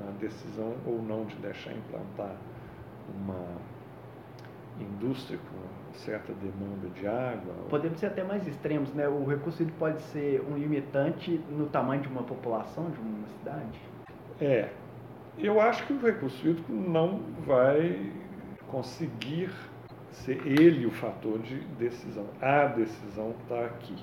[0.06, 2.36] na decisão ou não de deixar implantar
[3.14, 3.46] uma
[4.80, 7.54] indústria com certa demanda de água.
[7.70, 9.08] Podemos ser até mais extremos, né?
[9.08, 13.80] O recurso hídrico pode ser um limitante no tamanho de uma população, de uma cidade?
[14.40, 14.70] É.
[15.38, 18.12] Eu acho que o recurso hídrico não vai
[18.68, 19.50] conseguir
[20.12, 22.26] ser ele o fator de decisão.
[22.42, 23.96] A decisão está aqui.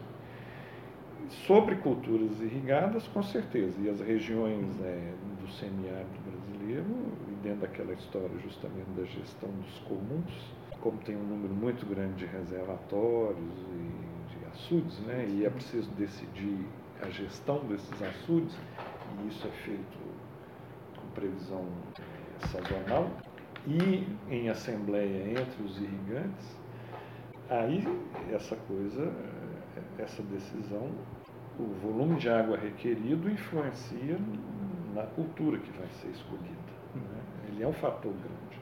[1.46, 6.86] Sobre culturas irrigadas, com certeza, e as regiões é, do semiárido brasileiro,
[7.28, 12.14] e dentro daquela história justamente da gestão dos comuns, como tem um número muito grande
[12.14, 16.66] de reservatórios e de açudes, né, e é preciso decidir
[17.02, 18.56] a gestão desses açudes,
[19.22, 19.98] e isso é feito
[20.96, 21.66] com previsão
[21.98, 23.10] é, sazonal,
[23.66, 26.56] e em assembleia entre os irrigantes,
[27.50, 27.84] aí
[28.32, 30.90] essa coisa, é, essa decisão,
[31.58, 34.18] o volume de água requerido influencia
[34.94, 36.72] na cultura que vai ser escolhida.
[36.94, 37.20] Né?
[37.48, 38.58] Ele é um fator grande.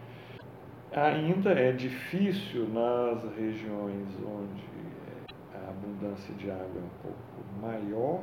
[0.92, 4.64] Ainda é difícil nas regiões onde
[5.55, 8.22] a abundância de água é um pouco maior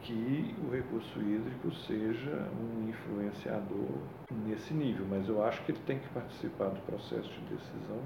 [0.00, 3.88] que o recurso hídrico seja um influenciador
[4.46, 8.00] nesse nível, mas eu acho que ele tem que participar do processo de decisão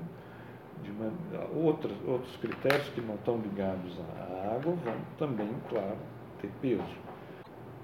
[0.83, 1.12] de uma,
[1.55, 5.97] outras, outros critérios que não estão ligados à água vão também, claro,
[6.41, 6.97] ter peso.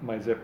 [0.02, 0.36] Mas é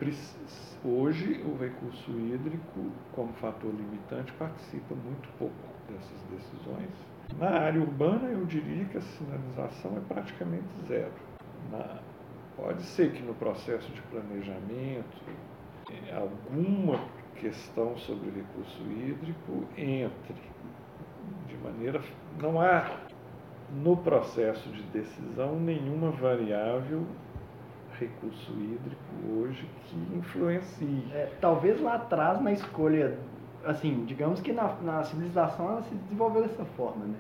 [0.85, 5.55] hoje o recurso hídrico, como fator limitante, participa muito pouco
[5.89, 6.91] dessas decisões.
[7.39, 11.13] Na área urbana, eu diria que a sinalização é praticamente zero.
[11.71, 11.99] Na,
[12.57, 15.17] pode ser que no processo de planejamento
[16.15, 17.01] alguma
[17.37, 20.35] questão sobre recurso hídrico entre
[21.63, 22.01] maneira.
[22.41, 22.91] Não há
[23.71, 27.05] no processo de decisão nenhuma variável
[27.99, 29.03] recurso hídrico
[29.39, 31.05] hoje que influencie.
[31.13, 33.19] É, talvez lá atrás na escolha,
[33.65, 37.15] assim, digamos que na, na civilização ela se desenvolveu dessa forma, né?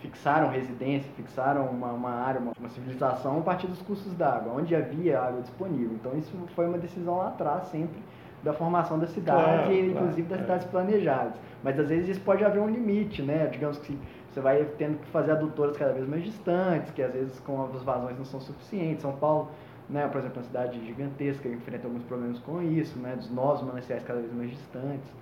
[0.00, 4.74] Fixaram residência, fixaram uma, uma área, uma, uma civilização a partir dos custos d'água, onde
[4.74, 5.92] havia água disponível.
[5.94, 8.00] Então isso foi uma decisão lá atrás sempre
[8.42, 10.42] da formação da cidade claro, inclusive claro, das é.
[10.42, 11.34] cidades planejadas.
[11.62, 13.48] Mas às vezes isso pode haver um limite, né?
[13.50, 13.98] Digamos que
[14.30, 17.82] você vai tendo que fazer adutoras cada vez mais distantes, que às vezes com as
[17.82, 19.02] vazões não são suficientes.
[19.02, 19.50] São Paulo,
[19.88, 23.16] né, por exemplo, é uma cidade gigantesca, enfrenta alguns problemas com isso, né?
[23.16, 25.12] Dos nós mananciais cada vez mais distantes.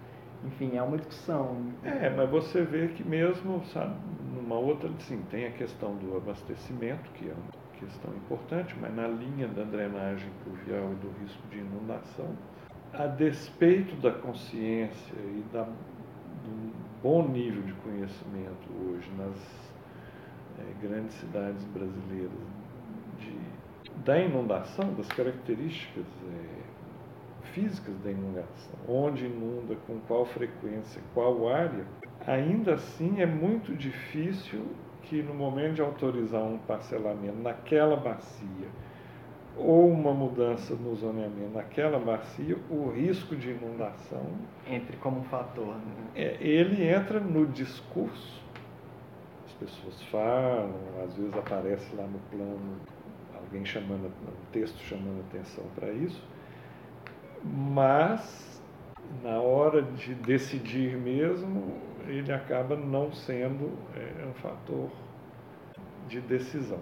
[0.45, 1.57] Enfim, é uma discussão.
[1.83, 3.97] É, mas você vê que mesmo, sabe,
[4.35, 9.09] numa outra, sim, tem a questão do abastecimento, que é uma questão importante, mas na
[9.09, 12.29] linha da drenagem pluvial e do risco de inundação,
[12.93, 16.73] a despeito da consciência e da, do
[17.03, 19.37] bom nível de conhecimento hoje nas
[20.59, 22.31] é, grandes cidades brasileiras
[23.19, 23.39] de,
[24.05, 31.85] da inundação, das características é, físicas da inundação, onde inunda, com qual frequência, qual área,
[32.27, 34.65] ainda assim é muito difícil
[35.03, 38.69] que no momento de autorizar um parcelamento naquela bacia
[39.57, 44.27] ou uma mudança no zoneamento naquela bacia, o risco de inundação.
[44.67, 45.75] Entre como fator.
[45.75, 45.83] Né?
[46.15, 48.45] É, ele entra no discurso.
[49.47, 52.77] As pessoas falam, às vezes aparece lá no plano
[53.35, 56.23] alguém chamando, um texto chamando atenção para isso,
[57.43, 58.61] mas
[59.23, 64.91] na hora de decidir mesmo, ele acaba não sendo é, um fator
[66.09, 66.81] de decisão.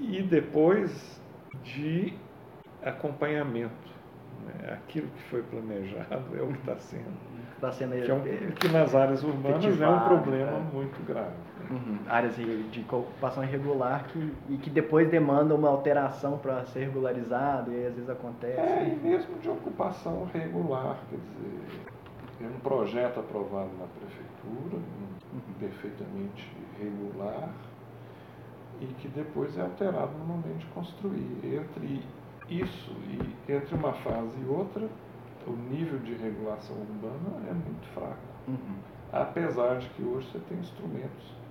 [0.00, 1.21] E depois
[1.62, 2.14] de
[2.82, 3.92] acompanhamento.
[4.44, 4.72] Né?
[4.72, 7.32] Aquilo que foi planejado é o que está sendo.
[7.54, 10.74] Está sendo que, é um, que nas áreas urbanas é um problema é.
[10.74, 11.36] muito grave.
[11.70, 11.98] Uhum.
[12.08, 17.86] Áreas de ocupação irregular que, e que depois demandam uma alteração para ser regularizado e
[17.86, 18.58] às vezes acontece.
[18.58, 21.82] É, e mesmo de ocupação regular, quer dizer,
[22.42, 24.82] é um projeto aprovado na prefeitura,
[25.32, 25.40] uhum.
[25.60, 26.50] perfeitamente
[26.80, 27.48] regular,
[28.82, 31.38] e que depois é alterado no momento de construir.
[31.44, 32.02] Entre
[32.48, 34.88] isso e entre uma fase e outra,
[35.46, 38.22] o nível de regulação urbana é muito fraco.
[38.48, 38.76] Uhum.
[39.12, 41.42] Apesar de que hoje você tem instrumentos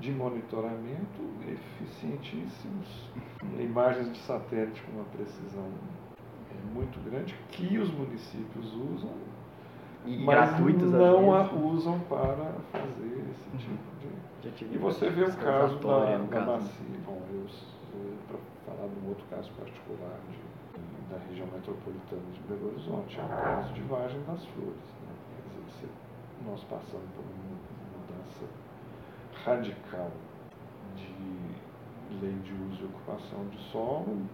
[0.00, 3.10] de monitoramento eficientíssimos,
[3.58, 5.70] imagens de satélite com uma precisão
[6.50, 9.12] é, muito grande, que os municípios usam,
[10.04, 14.52] e mas gratuitos não a usam para fazer esse uhum.
[14.54, 17.00] tipo e você vê o caso da, da bacia.
[17.06, 17.46] Bom, eu,
[18.28, 23.24] para falar de um outro caso particular de, da região metropolitana de Belo Horizonte, é
[23.24, 24.74] o caso de Vargem das Flores.
[25.02, 25.14] Né?
[25.66, 25.90] Dizer,
[26.46, 27.54] nós passamos por uma
[27.96, 28.44] mudança
[29.44, 30.10] radical
[30.96, 34.26] de lei de uso e ocupação de solo,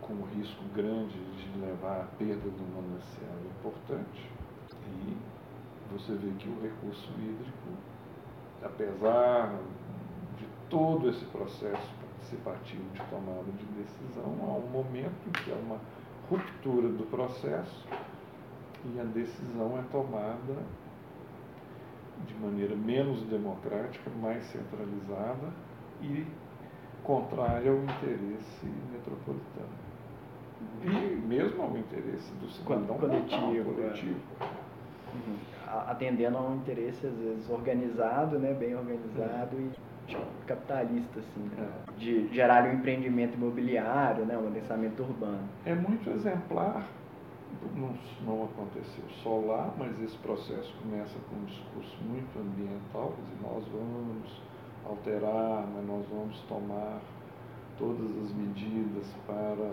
[0.00, 4.37] com um risco grande de levar à perda de um manancial importante.
[4.88, 5.16] E
[5.92, 7.68] você vê que o recurso hídrico
[8.62, 9.54] apesar
[10.36, 15.54] de todo esse processo participativo de tomada de decisão, há um momento em que há
[15.54, 15.78] uma
[16.28, 17.86] ruptura do processo
[18.84, 20.56] e a decisão é tomada
[22.26, 25.52] de maneira menos democrática, mais centralizada
[26.02, 26.26] e
[27.02, 29.88] contrária ao interesse metropolitano.
[30.82, 33.72] E mesmo ao interesse do cidadão coletivo.
[33.72, 34.20] coletivo.
[34.40, 34.67] É.
[35.14, 35.36] Uhum.
[35.86, 39.70] Atendendo a um interesse, às vezes, organizado, né, bem organizado e
[40.06, 45.46] tipo, capitalista, assim, né, de gerar um empreendimento imobiliário, né, um pensamento urbano.
[45.66, 46.86] É muito exemplar,
[47.74, 47.94] não,
[48.24, 53.64] não aconteceu só lá, mas esse processo começa com um discurso muito ambiental, dizer, nós
[53.68, 54.42] vamos
[54.86, 57.00] alterar, mas nós vamos tomar
[57.78, 59.70] todas as medidas para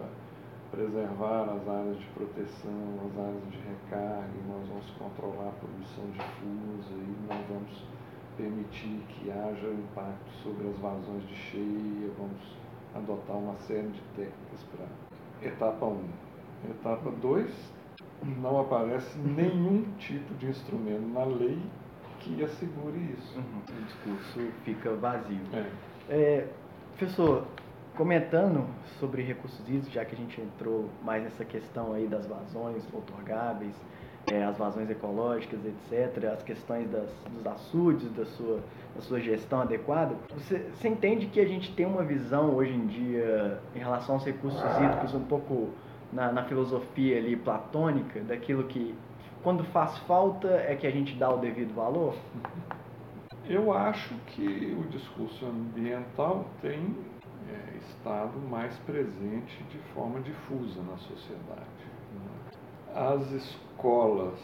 [0.76, 6.94] preservar as áreas de proteção, as áreas de recarga, nós vamos controlar a produção difusa
[6.94, 7.84] e nós vamos
[8.36, 12.58] permitir que haja impacto sobre as vazões de cheia, vamos
[12.94, 15.90] adotar uma série de técnicas para Etapa 1.
[15.90, 16.10] Um.
[16.70, 17.74] Etapa 2,
[18.24, 21.62] não aparece nenhum tipo de instrumento na lei
[22.20, 23.38] que assegure isso.
[23.38, 23.62] Uhum.
[23.70, 25.40] O discurso fica vazio.
[25.54, 25.70] É.
[26.10, 26.48] É,
[26.98, 27.46] professor,
[27.96, 28.66] comentando
[29.00, 33.76] sobre recursos hídricos, já que a gente entrou mais nessa questão aí das vazões outorgáveis,
[34.32, 38.60] é, as vazões ecológicas, etc., as questões das, dos açudes, da sua,
[38.96, 42.88] da sua gestão adequada, você, você entende que a gente tem uma visão hoje em
[42.88, 45.70] dia em relação aos recursos hídricos um pouco
[46.12, 48.96] na, na filosofia ali platônica, daquilo que
[49.44, 52.16] quando faz falta é que a gente dá o devido valor?
[53.48, 56.96] Eu acho que o discurso ambiental tem
[57.50, 61.86] é, estado mais presente de forma difusa na sociedade.
[62.14, 62.32] Né?
[62.94, 64.40] As escolas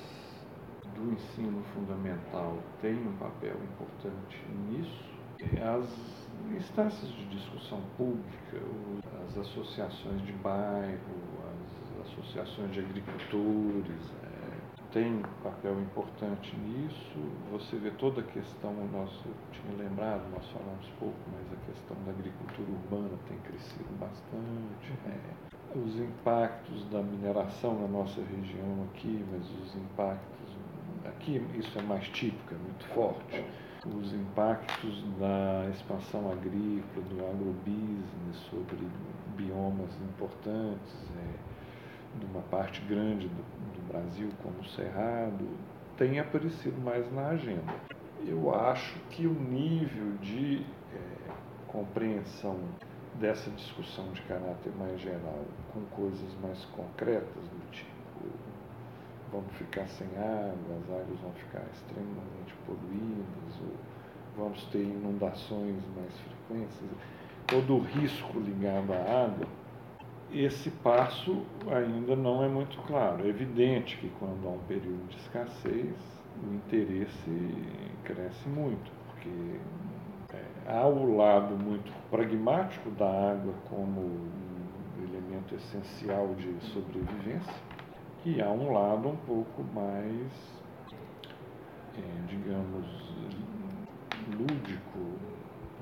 [0.95, 4.38] do ensino fundamental têm um papel importante
[4.68, 5.12] nisso.
[5.60, 6.22] As
[6.56, 8.62] instâncias de discussão pública,
[9.26, 10.99] as associações de bairro,
[11.49, 14.12] as associações de agricultores,
[14.91, 17.19] tem um papel importante nisso.
[17.51, 19.09] Você vê toda a questão, nós
[19.51, 24.93] tinha lembrado, nós falamos pouco, mas a questão da agricultura urbana tem crescido bastante.
[25.07, 30.31] É, os impactos da mineração na nossa região aqui, mas os impactos
[31.05, 33.45] aqui isso é mais típico, é muito forte.
[33.85, 38.87] Os impactos da expansão agrícola, do agrobusiness sobre
[39.35, 40.93] biomas importantes.
[41.17, 41.51] É,
[42.20, 45.47] de uma parte grande do, do Brasil, como o Cerrado,
[45.97, 47.74] tem aparecido mais na agenda.
[48.26, 51.32] Eu acho que o nível de é,
[51.68, 52.59] compreensão
[53.20, 55.43] dessa discussão de caráter mais geral,
[55.74, 58.01] com coisas mais concretas do tipo
[59.32, 66.14] vamos ficar sem água, as águas vão ficar extremamente poluídas, ou vamos ter inundações mais
[66.20, 66.78] frequentes,
[67.47, 69.47] todo o risco ligado à água
[70.34, 73.25] esse passo ainda não é muito claro.
[73.25, 75.95] É evidente que quando há um período de escassez,
[76.43, 77.55] o interesse
[78.03, 79.59] cresce muito, porque
[80.34, 84.29] é, há o lado muito pragmático da água como
[84.97, 87.53] elemento essencial de sobrevivência,
[88.25, 90.32] e há um lado um pouco mais,
[91.97, 92.86] é, digamos,
[94.38, 94.99] lúdico,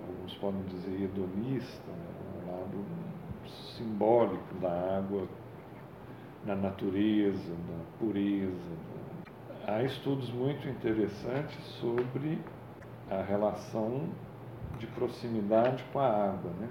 [0.08, 2.86] alguns podem dizer hedonista, um lado
[3.78, 5.28] simbólico da água
[6.45, 8.54] na natureza, da pureza.
[9.68, 12.39] Há estudos muito interessantes sobre
[13.10, 14.10] a relação
[14.78, 16.52] de proximidade com a água.
[16.60, 16.70] Né?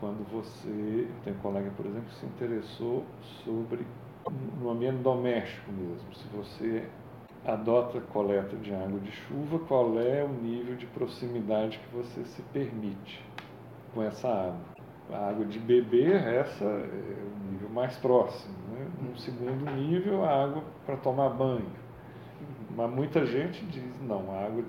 [0.00, 3.04] Quando você tem um colega, por exemplo, que se interessou
[3.44, 3.86] sobre
[4.60, 6.88] no ambiente doméstico mesmo, se você
[7.44, 12.42] adota coleta de água de chuva, qual é o nível de proximidade que você se
[12.42, 13.24] permite
[13.94, 14.75] com essa água?
[15.12, 18.54] A água de beber, essa é o nível mais próximo.
[18.72, 18.88] Né?
[19.00, 21.70] No segundo nível, a água para tomar banho.
[22.74, 24.64] Mas muita gente diz, não, a água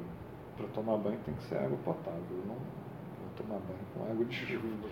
[0.55, 2.21] para tomar banho tem que ser água potável.
[2.29, 4.87] Eu não vou tomar banho com água de chuva.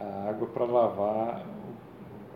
[0.00, 1.46] A água para lavar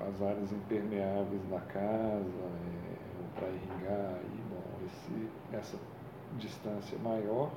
[0.08, 5.76] as áreas impermeáveis da casa, é, ou para irrigar, aí, bom, esse, essa
[6.38, 7.50] distância maior.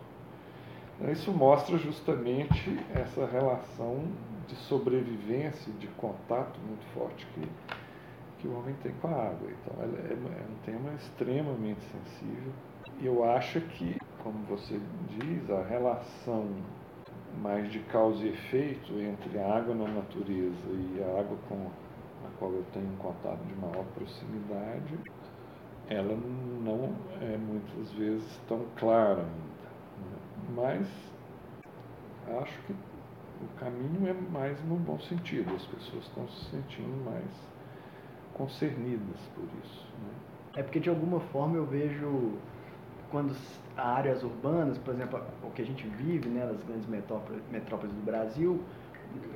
[1.12, 4.04] Isso mostra justamente essa relação
[4.50, 7.47] de sobrevivência, de contato muito forte que,
[8.39, 9.50] que o homem tem com a água.
[9.52, 12.52] Então, é, é, um tema extremamente sensível.
[13.02, 14.80] Eu acho que, como você
[15.10, 16.47] diz, a relação
[17.41, 21.68] mais de causa e efeito entre a água na natureza e a água com
[22.26, 25.00] a qual eu tenho um contato de maior proximidade,
[25.88, 26.18] ela
[26.62, 29.70] não é muitas vezes tão clara ainda.
[30.02, 30.18] Né?
[30.56, 30.88] Mas
[32.41, 32.76] acho que
[33.42, 37.26] o caminho é mais no bom sentido, as pessoas estão se sentindo mais
[38.34, 39.88] concernidas por isso.
[40.02, 40.14] Né?
[40.58, 42.34] É porque de alguma forma eu vejo
[43.12, 43.36] quando
[43.76, 48.62] áreas urbanas, por exemplo, o que a gente vive né, nas grandes metrópoles, do Brasil,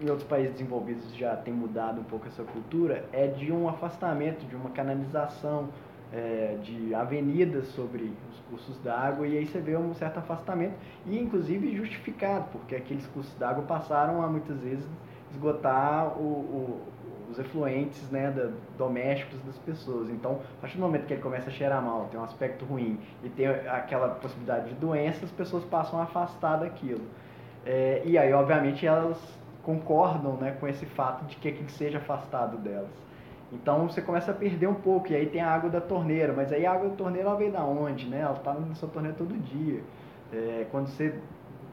[0.02, 4.46] em outros países desenvolvidos já tem mudado um pouco essa cultura, é de um afastamento,
[4.46, 5.70] de uma canalização,
[6.12, 8.14] é, de avenidas sobre
[8.54, 10.76] os cursos d'água e aí você vê um certo afastamento
[11.06, 14.86] e inclusive justificado, porque aqueles cursos d'água passaram a muitas vezes
[15.32, 16.82] esgotar o, o,
[17.32, 20.10] os efluentes né, da, domésticos das pessoas.
[20.10, 23.00] Então, a partir do momento que ele começa a cheirar mal, tem um aspecto ruim
[23.24, 27.04] e tem aquela possibilidade de doença, as pessoas passam a afastar daquilo.
[27.66, 29.18] É, e aí, obviamente, elas
[29.64, 32.92] concordam né, com esse fato de que aquilo seja afastado delas.
[33.54, 36.52] Então você começa a perder um pouco, e aí tem a água da torneira, mas
[36.52, 38.22] aí a água da torneira ela veio da onde, né?
[38.22, 39.82] Ela está na sua torneira todo dia.
[40.32, 41.20] É, quando você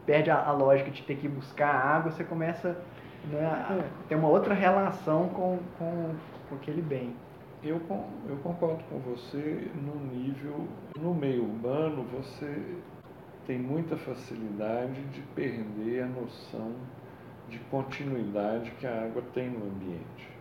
[0.05, 2.76] perde a, a, lógica de ter que buscar a água, você começa
[3.24, 6.14] né, tem uma outra relação com, com,
[6.49, 7.14] com aquele bem.
[7.62, 7.81] Eu,
[8.28, 10.66] eu concordo com você no nível,
[10.99, 12.78] no meio urbano, você
[13.47, 16.72] tem muita facilidade de perder a noção
[17.49, 20.39] de continuidade que a água tem no ambiente.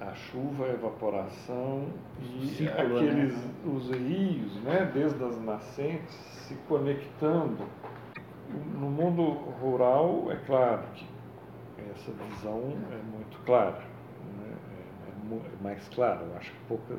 [0.00, 1.88] A chuva, a evaporação
[2.20, 2.82] e Ciclo, né?
[2.82, 3.54] aqueles, né?
[3.64, 7.64] os rios, né, desde as nascentes, se conectando.
[8.74, 9.22] No mundo
[9.60, 11.06] rural, é claro que
[11.90, 12.60] essa visão
[12.92, 13.82] é muito clara,
[14.36, 14.56] né?
[14.78, 16.22] é, é mais clara.
[16.22, 16.94] Eu acho que pouca.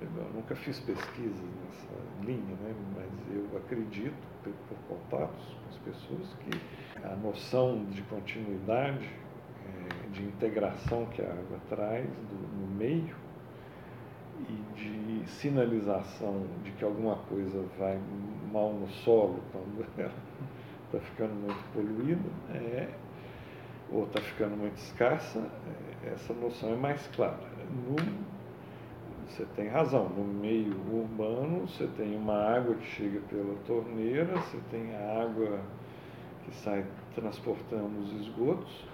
[0.00, 2.74] Eu nunca fiz pesquisas nessa linha, né?
[2.94, 6.60] mas eu acredito, por contatos com as pessoas, que
[7.04, 9.27] a noção de continuidade, é,
[10.12, 13.14] de integração que a água traz do, no meio
[14.48, 17.98] e de sinalização de que alguma coisa vai
[18.52, 20.12] mal no solo quando ela
[20.86, 22.88] está ficando muito poluída, é
[23.90, 25.38] ou está ficando muito escassa,
[26.04, 27.48] é, essa noção é mais clara.
[27.86, 27.96] No,
[29.26, 34.58] você tem razão, no meio urbano você tem uma água que chega pela torneira, você
[34.70, 35.60] tem a água
[36.44, 36.84] que sai
[37.14, 38.84] transportando os esgotos,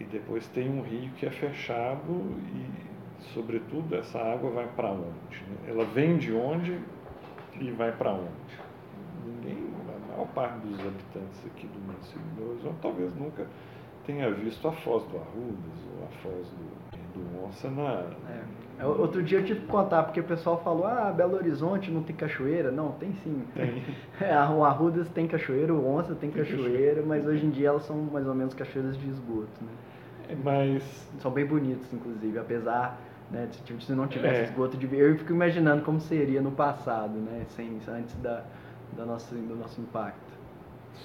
[0.00, 2.22] e depois tem um rio que é fechado
[2.54, 5.44] e, sobretudo, essa água vai para onde?
[5.66, 6.78] Ela vem de onde
[7.60, 8.30] e vai para onde?
[9.24, 13.46] Ninguém, a maior parte dos habitantes aqui do município de Belo Horizonte talvez nunca
[14.06, 18.04] tenha visto a Foz do Arrudas ou a Foz do, do Onça na...
[18.30, 18.84] É.
[18.84, 22.14] Outro dia eu tive que contar, porque o pessoal falou, ah, Belo Horizonte não tem
[22.14, 22.70] cachoeira.
[22.70, 23.42] Não, tem sim.
[23.54, 23.82] Tem.
[24.20, 27.96] É, o Arrudas tem cachoeira, o Onça tem cachoeira, mas hoje em dia elas são
[27.96, 29.72] mais ou menos cachoeiras de esgoto, né?
[30.42, 30.82] Mas...
[31.20, 32.98] São bem bonitos, inclusive, apesar
[33.30, 34.44] né, de se não tivesse é.
[34.44, 38.44] esgoto de eu fico imaginando como seria no passado, né, sem, antes da,
[38.96, 40.36] da nossa, do nosso impacto.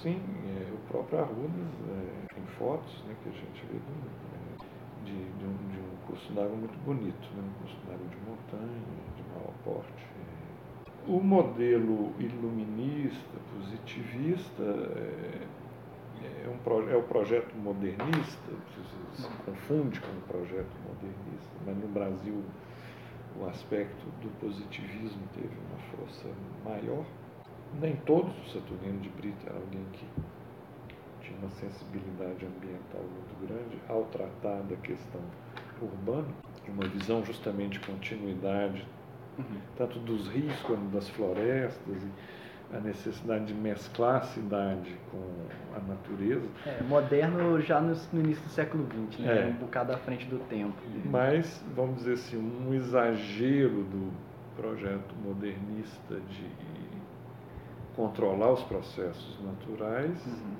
[0.02, 3.92] Sim, é, o próprio Arrudas é, tem fotos né, que a gente vê do,
[4.32, 8.16] é, de, de, um, de um curso d'água muito bonito, né, um curso d'água de
[8.28, 8.82] montanha,
[9.16, 10.06] de maior porte.
[11.06, 15.46] O modelo iluminista, positivista, é,
[16.22, 18.52] é, um, é o projeto modernista,
[19.14, 22.42] se confunde com o projeto modernista, mas no Brasil
[23.38, 26.28] o aspecto do positivismo teve uma força
[26.64, 27.04] maior
[27.80, 30.06] nem todos, o Saturnino de Brito era alguém que
[31.22, 35.20] tinha uma sensibilidade ambiental muito grande ao tratar da questão
[35.80, 36.28] urbana,
[36.68, 38.86] uma visão justamente de continuidade,
[39.38, 39.60] uhum.
[39.76, 42.10] tanto dos rios como das florestas, e
[42.72, 45.22] a necessidade de mesclar a cidade com
[45.76, 46.48] a natureza.
[46.66, 49.42] É, moderno já no, início do século XX, né?
[49.42, 49.46] É.
[49.46, 50.74] um bocado à frente do tempo.
[51.04, 54.12] Mas, vamos dizer assim, um exagero do
[54.56, 56.50] projeto modernista de
[57.96, 60.54] controlar os processos naturais uhum.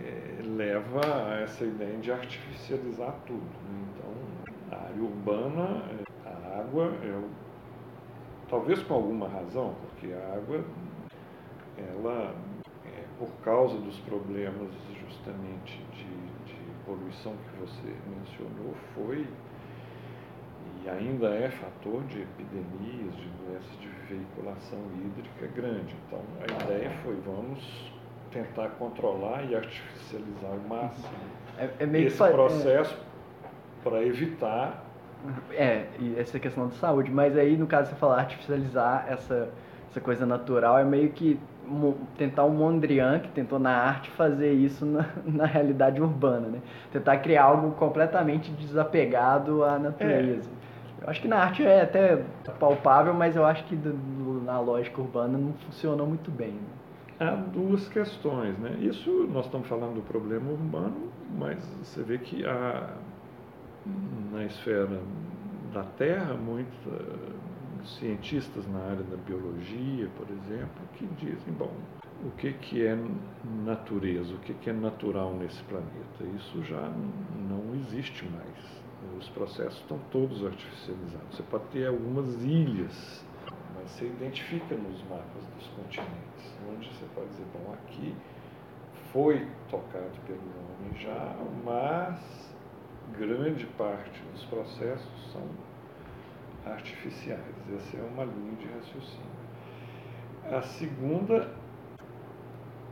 [0.00, 1.00] é, leva
[1.30, 3.40] a essa ideia de artificializar tudo.
[3.40, 3.86] Né?
[3.94, 5.82] Então, a área urbana,
[6.24, 7.20] a água, é,
[8.48, 10.64] talvez com alguma razão, porque a água,
[11.78, 12.34] ela,
[12.84, 14.70] é, por causa dos problemas
[15.00, 19.26] justamente de, de poluição que você mencionou, foi
[20.84, 25.96] e ainda é fator de epidemias, de doenças de veiculação hídrica grande.
[26.06, 27.92] Então a ideia foi vamos
[28.30, 31.08] tentar controlar e artificializar o máximo
[31.58, 33.82] é, é esse que, processo é...
[33.82, 34.84] para evitar.
[35.50, 39.48] É, e essa questão de saúde, mas aí no caso você falar artificializar essa,
[39.90, 41.40] essa coisa natural é meio que
[42.16, 46.60] tentar o Mondrian, que tentou na arte fazer isso na, na realidade urbana, né?
[46.92, 50.50] Tentar criar algo completamente desapegado à natureza.
[51.02, 51.04] É.
[51.04, 52.22] Eu acho que na arte é até
[52.58, 56.52] palpável, mas eu acho que do, na lógica urbana não funcionou muito bem.
[56.52, 56.60] Né?
[57.20, 58.76] Há duas questões, né?
[58.80, 62.90] Isso nós estamos falando do problema urbano, mas você vê que há
[64.32, 65.00] na esfera
[65.72, 66.76] da Terra muitos
[67.86, 71.72] cientistas na área da biologia, por exemplo, que dizem, bom,
[72.24, 72.98] o que, que é
[73.64, 76.24] natureza, o que, que é natural nesse planeta?
[76.36, 76.90] Isso já
[77.48, 78.86] não existe mais
[79.18, 81.36] os processos estão todos artificializados.
[81.36, 83.24] Você pode ter algumas ilhas,
[83.74, 88.14] mas você identifica nos mapas dos continentes, onde você pode dizer, bom, aqui
[89.12, 92.54] foi tocado pelo homem já, mas
[93.16, 95.42] grande parte dos processos são
[96.66, 97.40] artificiais.
[97.74, 99.36] Essa é uma linha de raciocínio.
[100.50, 101.50] A segunda,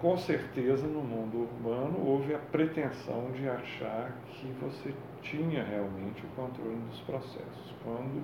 [0.01, 6.29] com certeza no mundo urbano houve a pretensão de achar que você tinha realmente o
[6.31, 8.23] controle dos processos, quando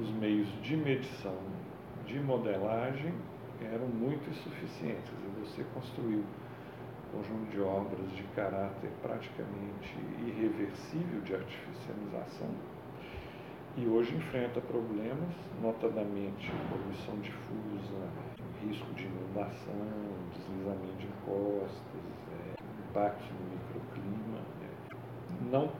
[0.00, 1.36] os meios de medição,
[2.06, 3.14] de modelagem
[3.60, 5.12] eram muito insuficientes.
[5.12, 6.24] E você construiu
[7.12, 9.96] conjunto de obras de caráter praticamente
[10.26, 12.48] irreversível de artificialização
[13.76, 15.28] e hoje enfrenta problemas,
[15.60, 18.08] notadamente poluição difusa,
[18.62, 19.74] risco de inundação,
[20.32, 22.02] deslizamento de encostas,
[22.32, 22.54] é,
[22.88, 25.70] impacto no microclima, é, não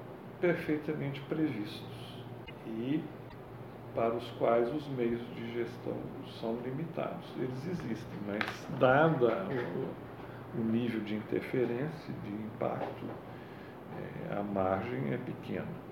[0.41, 2.25] perfeitamente previstos
[2.67, 3.03] e
[3.95, 5.97] para os quais os meios de gestão
[6.39, 7.27] são limitados.
[7.39, 13.07] Eles existem, mas dada o, o nível de interferência, de impacto,
[14.29, 15.86] é, a margem é pequena.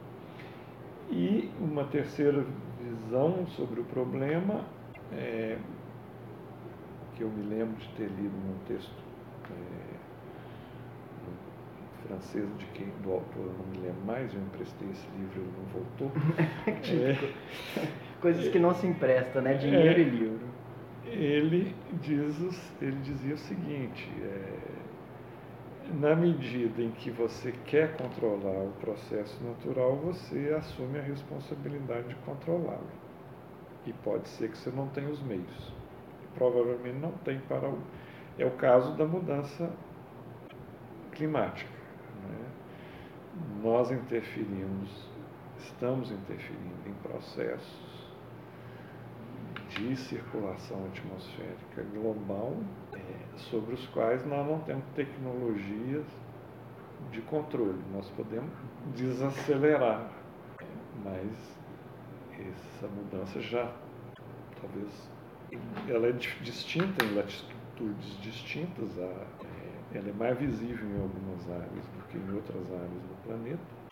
[1.11, 2.45] E uma terceira
[2.81, 4.65] visão sobre o problema,
[5.13, 5.59] é,
[7.15, 8.93] que eu me lembro de ter lido num texto
[9.51, 9.95] é,
[12.07, 15.53] francês de quem do autor eu não me lembro mais, eu emprestei esse livro ele
[15.57, 16.13] não voltou.
[16.67, 19.55] é, Coisas que não se empresta, né?
[19.55, 20.55] Dinheiro é, e livro.
[21.07, 24.64] Ele, diz, ele dizia o seguinte, é,
[25.93, 32.15] na medida em que você quer controlar o processo natural, você assume a responsabilidade de
[32.17, 32.89] controlá-lo.
[33.87, 35.73] E pode ser que você não tenha os meios.
[36.35, 37.79] Provavelmente não tem para o.
[38.39, 39.71] É o caso da mudança
[41.13, 41.71] climática.
[42.29, 42.47] Né?
[43.63, 45.09] Nós interferimos,
[45.59, 48.05] estamos interferindo em processos
[49.69, 52.57] de circulação atmosférica global,
[52.95, 56.05] é, sobre os quais nós não temos tecnologias
[57.11, 57.81] de controle.
[57.93, 58.51] Nós podemos
[58.95, 60.11] desacelerar,
[61.05, 61.59] mas
[62.39, 63.71] essa mudança já,
[64.61, 65.11] talvez,
[65.89, 69.27] ela é distinta em latitudes distintas, é,
[69.95, 73.85] ela é mais visível em algumas áreas do que em outras áreas do planeta.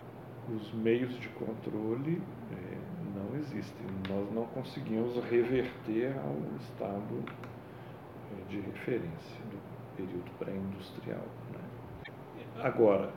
[0.56, 2.20] Os meios de controle
[2.50, 2.78] é,
[3.14, 3.86] não existem.
[4.08, 7.22] Nós não conseguimos reverter ao estado
[8.48, 9.58] de referência do
[9.96, 11.24] período pré-industrial.
[11.52, 12.12] Né?
[12.62, 13.10] Agora,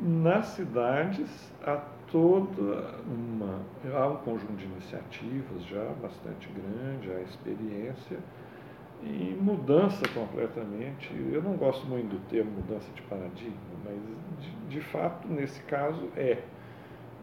[0.00, 1.76] nas cidades há
[2.10, 3.60] toda uma
[3.94, 8.18] há um conjunto de iniciativas já bastante grande, há experiência
[9.02, 11.10] e mudança completamente.
[11.32, 13.54] Eu não gosto muito do termo mudança de paradigma,
[13.84, 13.98] mas
[14.40, 16.42] de, de fato nesse caso é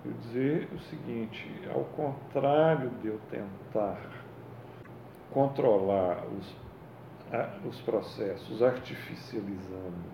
[0.05, 3.99] eu dizer o seguinte, ao contrário de eu tentar
[5.31, 6.55] controlar os,
[7.65, 10.09] os processos artificializando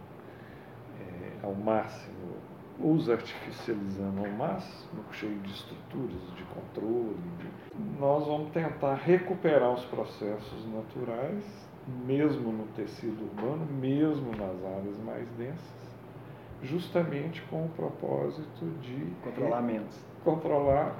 [0.99, 2.37] é, ao máximo,
[2.79, 9.85] os artificializando ao máximo, cheio de estruturas de controle, de, nós vamos tentar recuperar os
[9.85, 11.43] processos naturais,
[12.05, 15.83] mesmo no tecido urbano, mesmo nas áreas mais densas,
[16.63, 19.99] justamente com o propósito de controlamentos.
[20.23, 20.95] Controlar.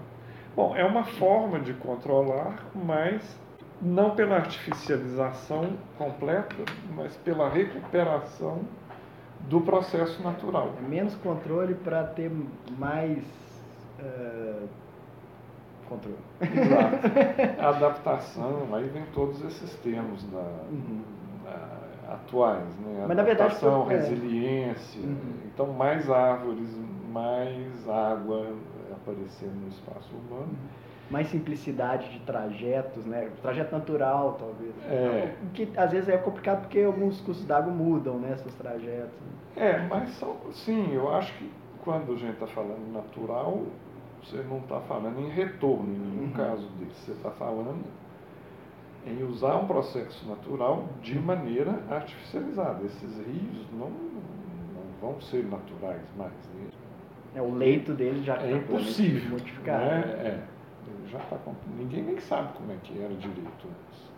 [0.55, 3.39] Bom, é uma forma de controlar, mas
[3.83, 6.55] não pela artificialização completa,
[6.95, 8.61] mas pela recuperação
[9.41, 10.73] do processo natural.
[10.77, 12.31] É menos controle para ter
[12.77, 13.19] mais
[13.99, 14.67] uh,
[15.89, 16.17] controle.
[16.41, 17.59] Exato.
[17.59, 21.01] Adaptação, aí vem todos esses termos da, uhum.
[21.43, 23.05] da atuais, né?
[23.07, 25.01] Mas, Adaptação, verdade, resiliência.
[25.01, 25.33] Uhum.
[25.45, 26.69] Então, mais árvores,
[27.11, 28.47] mais água
[28.91, 30.47] aparecendo no espaço urbano.
[30.51, 30.82] Uhum.
[31.11, 33.29] Mais simplicidade de trajetos, né?
[33.41, 34.73] Trajeto natural, talvez.
[34.85, 35.35] É.
[35.43, 38.33] O que às vezes é complicado porque alguns cursos d'água mudam, né?
[38.33, 39.13] Esses trajetos.
[39.55, 41.51] É, mas são, sim, eu acho que
[41.83, 43.63] quando a gente está falando natural,
[44.23, 46.31] você não está falando em retorno em nenhum uhum.
[46.31, 47.05] caso desse.
[47.05, 47.83] Você está falando
[49.05, 52.85] em usar um processo natural de maneira artificializada.
[52.85, 56.31] Esses rios não, não vão ser naturais mais.
[56.55, 56.67] Né?
[57.35, 59.83] É, o leito dele já é tá impossível modificado.
[59.83, 60.01] Né?
[60.01, 60.43] É,
[61.13, 61.37] já tá,
[61.77, 64.11] ninguém nem sabe como é que era direito antes.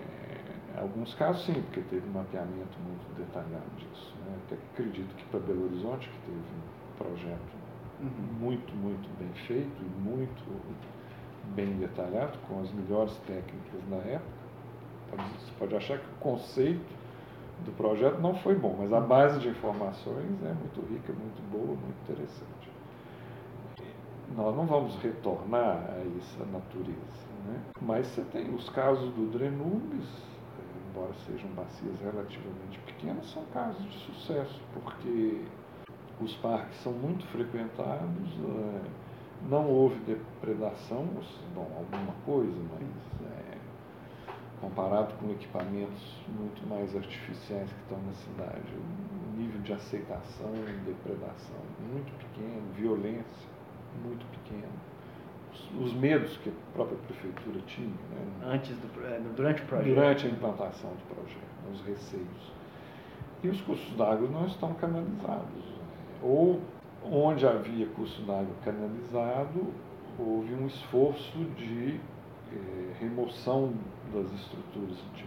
[0.00, 4.14] É, alguns casos sim, porque teve um mapeamento muito detalhado disso.
[4.24, 4.38] Né?
[4.46, 7.56] Até acredito que para Belo Horizonte, que teve um projeto
[8.00, 8.38] uhum.
[8.40, 10.88] muito, muito bem feito e muito
[11.54, 14.38] bem detalhado, com as melhores técnicas na época.
[15.10, 16.94] Você pode achar que o conceito
[17.64, 21.74] do projeto não foi bom, mas a base de informações é muito rica, muito boa,
[21.74, 22.57] muito interessante.
[24.36, 27.60] Nós não vamos retornar a essa natureza, né?
[27.80, 30.06] mas você tem os casos do Drenubis,
[30.90, 35.44] embora sejam bacias relativamente pequenas, são casos de sucesso, porque
[36.20, 38.80] os parques são muito frequentados, é,
[39.48, 41.06] não houve depredação,
[41.54, 43.56] bom, alguma coisa, mas é,
[44.60, 50.72] comparado com equipamentos muito mais artificiais que estão na cidade, o nível de aceitação e
[50.84, 53.57] depredação muito pequeno, violência
[54.04, 54.68] muito pequena.
[55.52, 57.88] Os, os medos que a própria prefeitura tinha.
[57.88, 58.52] Né?
[58.54, 59.94] Antes do, é, durante o projeto.
[59.94, 62.52] Durante a implantação do projeto, os receios.
[63.42, 65.64] E os cursos d'água não estão canalizados.
[66.22, 66.60] Ou
[67.04, 69.72] onde havia curso d'água canalizado,
[70.18, 72.00] houve um esforço de
[72.52, 73.72] eh, remoção
[74.12, 75.24] das estruturas de,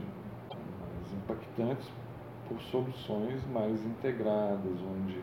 [0.57, 1.89] mais impactantes
[2.47, 5.21] por soluções mais integradas, onde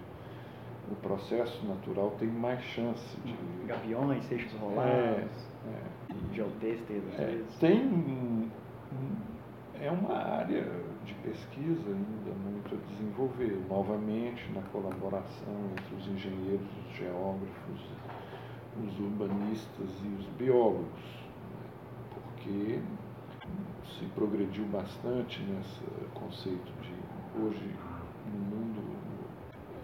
[0.90, 3.34] o processo natural tem mais chance de.
[3.66, 5.26] Gaviões, seixos rolados, é,
[5.68, 7.58] é, geotêxteis, às é, vezes.
[7.58, 8.50] Tem.
[9.80, 10.66] É uma área
[11.04, 17.80] de pesquisa ainda muito a desenvolver, novamente na colaboração entre os engenheiros, os geógrafos,
[18.84, 21.70] os urbanistas e os biólogos, né?
[22.14, 22.80] porque
[23.86, 25.84] se progrediu bastante nesse
[26.14, 26.94] conceito de
[27.40, 27.74] hoje
[28.32, 28.67] no mundo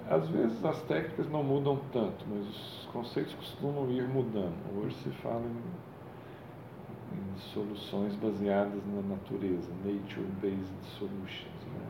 [0.09, 4.55] às vezes as técnicas não mudam tanto, mas os conceitos costumam ir mudando.
[4.77, 11.87] Hoje se fala em, em soluções baseadas na natureza, nature-based solutions, né?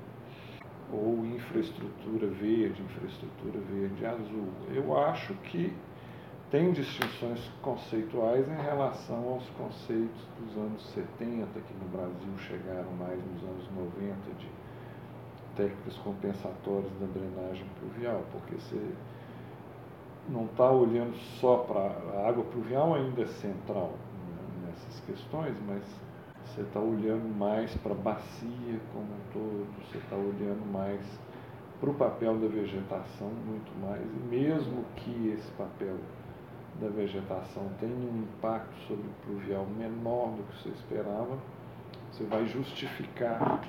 [0.93, 4.49] ou infraestrutura verde, infraestrutura verde azul.
[4.73, 5.73] Eu acho que
[6.51, 13.19] tem distinções conceituais em relação aos conceitos dos anos 70, que no Brasil chegaram mais
[13.19, 14.47] nos anos 90, de
[15.57, 18.81] técnicas compensatórias da drenagem pluvial, porque você
[20.29, 21.81] não está olhando só para
[22.19, 25.83] a água pluvial ainda é central né, nessas questões, mas
[26.45, 31.01] você está olhando mais para a bacia como um todo, você está olhando mais
[31.81, 35.97] para o papel da vegetação muito mais, e mesmo que esse papel
[36.81, 41.39] da vegetação tenha um impacto sobre o pluvial menor do que você esperava,
[42.11, 43.61] você vai justificar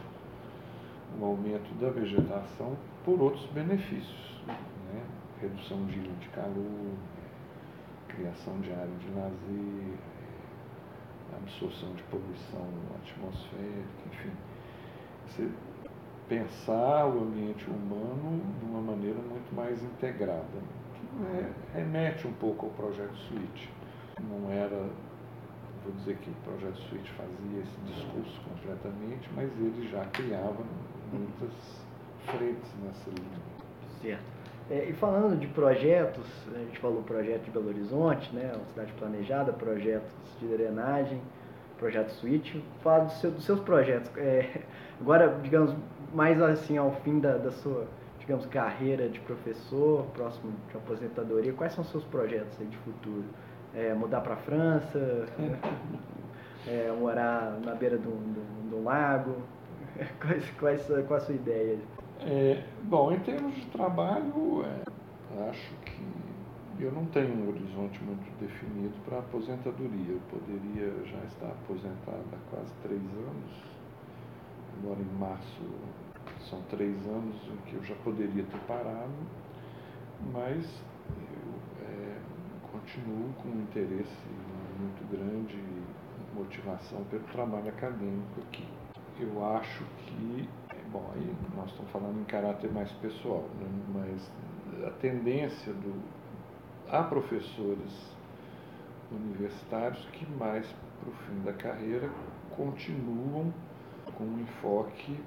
[1.19, 5.03] o aumento da vegetação por outros benefícios, né?
[5.41, 6.91] redução de ilha de calor,
[8.07, 9.97] criação de área de lazer,
[11.35, 12.67] absorção de poluição
[13.01, 14.31] atmosférica, enfim.
[15.27, 15.49] Você
[16.27, 20.59] pensar o ambiente humano de uma maneira muito mais integrada,
[20.93, 23.67] que é, remete um pouco ao projeto Switch.
[24.21, 24.89] Não era,
[25.83, 30.63] vou dizer que o projeto Switch fazia esse discurso completamente, mas ele já criava
[31.15, 31.85] muitas
[32.25, 33.39] frentes nessa linha.
[34.01, 34.35] Certo.
[34.69, 38.91] É, e falando de projetos, a gente falou projeto de Belo Horizonte, né, uma cidade
[38.93, 41.21] planejada, projetos de drenagem,
[41.77, 42.55] projeto Switch.
[42.81, 44.09] Fala do seu, dos seus projetos.
[44.17, 44.61] É,
[44.99, 45.75] agora, digamos,
[46.13, 47.85] mais assim ao fim da, da, sua,
[48.19, 53.25] digamos, carreira de professor, próximo de aposentadoria, quais são os seus projetos de futuro?
[53.75, 55.27] É, mudar para a França?
[56.65, 59.35] é, morar na beira de um lago?
[60.19, 61.79] quais, quais, qual a sua ideia?
[62.19, 68.39] É, bom, em termos de trabalho, é, acho que eu não tenho um horizonte muito
[68.39, 70.13] definido para aposentadoria.
[70.13, 73.75] Eu poderia já estar aposentado há quase três anos.
[74.77, 75.63] Agora em março
[76.49, 79.13] são três anos em que eu já poderia ter parado,
[80.33, 80.65] mas
[81.09, 82.17] eu é,
[82.71, 84.27] continuo com um interesse
[84.77, 85.57] muito grande
[86.33, 88.74] motivação pelo trabalho acadêmico aqui
[89.19, 90.49] eu acho que,
[90.91, 93.67] bom, aí nós estamos falando em caráter mais pessoal, né?
[93.93, 94.31] mas
[94.87, 95.93] a tendência do.
[96.89, 98.15] Há professores
[99.11, 100.67] universitários que mais
[100.99, 102.09] para o fim da carreira
[102.55, 103.51] continuam
[104.17, 105.17] com o enfoque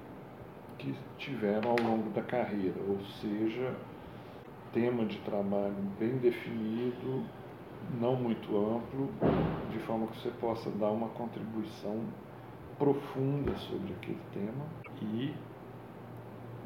[0.77, 3.75] que tiveram ao longo da carreira, ou seja,
[4.73, 7.23] tema de trabalho bem definido,
[7.99, 9.09] não muito amplo,
[9.71, 11.99] de forma que você possa dar uma contribuição
[12.79, 14.65] profunda sobre aquele tema
[15.01, 15.35] e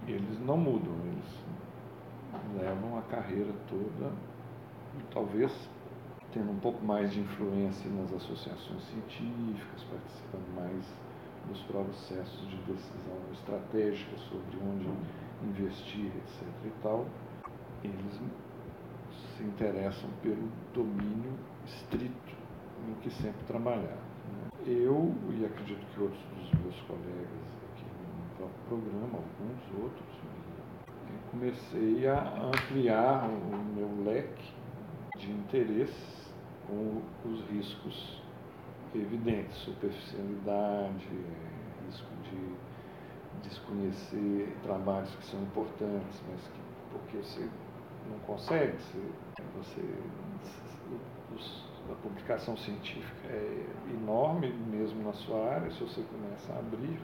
[0.08, 4.12] eles não mudam, eles levam a carreira toda,
[5.12, 5.52] talvez
[6.32, 10.86] tendo um pouco mais de influência nas associações científicas, participando mais
[11.48, 14.88] dos processos de decisão estratégica sobre onde
[15.44, 16.48] investir, etc.
[16.66, 17.06] e tal,
[17.84, 18.22] eles
[19.36, 21.34] se interessam pelo domínio
[21.66, 22.36] estrito
[22.88, 24.13] em que sempre trabalharam
[24.66, 27.28] eu, e acredito que outros dos meus colegas
[27.72, 30.14] aqui no próprio programa, alguns outros,
[31.32, 34.54] comecei a ampliar o meu leque
[35.18, 36.32] de interesses
[36.68, 38.22] com os riscos
[38.96, 41.08] evidentes, superficialidade,
[41.88, 47.50] risco de desconhecer trabalhos que são importantes, mas que porque você
[48.10, 49.00] não consegue, você,
[49.58, 49.82] você
[51.36, 56.98] os, a publicação científica é enorme, mesmo na sua área, se você começa a abrir,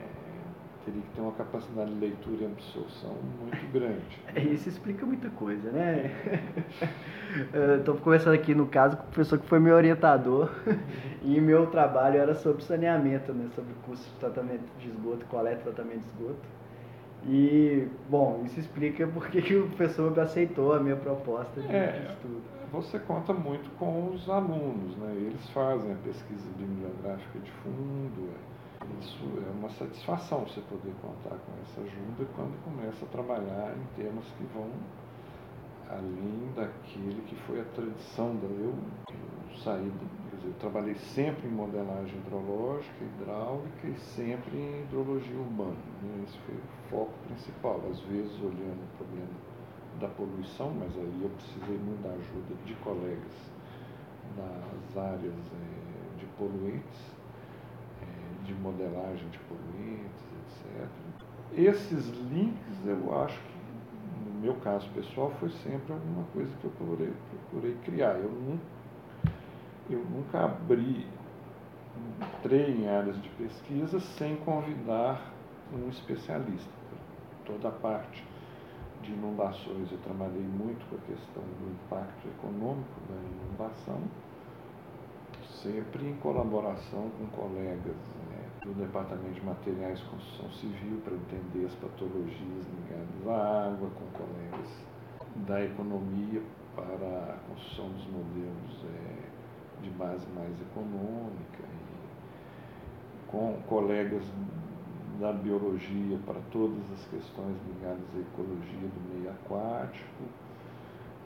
[0.00, 4.22] é, teria que ter uma capacidade de leitura e absorção muito grande.
[4.34, 6.10] É, isso explica muita coisa, né?
[7.78, 10.50] Estou conversando aqui no caso com o professor que foi meu orientador
[11.22, 13.48] e meu trabalho era sobre saneamento, né?
[13.54, 16.62] sobre curso de tratamento de esgoto, coleta e tratamento de esgoto.
[17.24, 22.42] E, bom, isso explica porque que o professor aceitou a minha proposta de, é, estudo.
[22.72, 25.12] Você conta muito com os alunos, né?
[25.14, 28.30] Eles fazem a pesquisa bibliográfica de fundo.
[28.32, 33.76] É, isso é uma satisfação você poder contar com essa ajuda quando começa a trabalhar
[33.76, 34.70] em temas que vão
[35.90, 38.74] além daquele que foi a tradição da eu,
[39.10, 39.92] eu saí
[40.44, 45.76] eu trabalhei sempre em modelagem hidrológica, hidráulica e sempre em hidrologia urbana.
[46.02, 46.24] Né?
[46.24, 47.80] Esse foi o foco principal.
[47.88, 49.51] Às vezes olhando o problema
[50.00, 53.52] da poluição, mas aí eu precisei muito da ajuda de colegas
[54.36, 57.00] das áreas é, de poluentes,
[58.02, 60.88] é, de modelagem de poluentes, etc.
[61.54, 66.70] Esses links eu acho que, no meu caso pessoal, foi sempre alguma coisa que eu
[66.70, 67.12] procurei,
[67.50, 68.14] procurei criar.
[68.14, 68.82] Eu nunca
[69.90, 71.06] eu nunca abri,
[72.38, 75.32] entrei em áreas de pesquisa sem convidar
[75.72, 76.70] um especialista.
[77.44, 78.24] Toda a parte
[79.02, 79.90] de inundações.
[79.90, 84.00] Eu trabalhei muito com a questão do impacto econômico da inundação,
[85.62, 87.96] sempre em colaboração com colegas
[88.30, 93.90] né, do Departamento de Materiais de Construção Civil para entender as patologias ligadas à água,
[93.90, 94.70] com colegas
[95.46, 96.42] da economia
[96.74, 104.24] para a construção dos modelos é, de base mais econômica, e com colegas
[105.18, 110.24] da biologia para todas as questões ligadas à ecologia do meio aquático,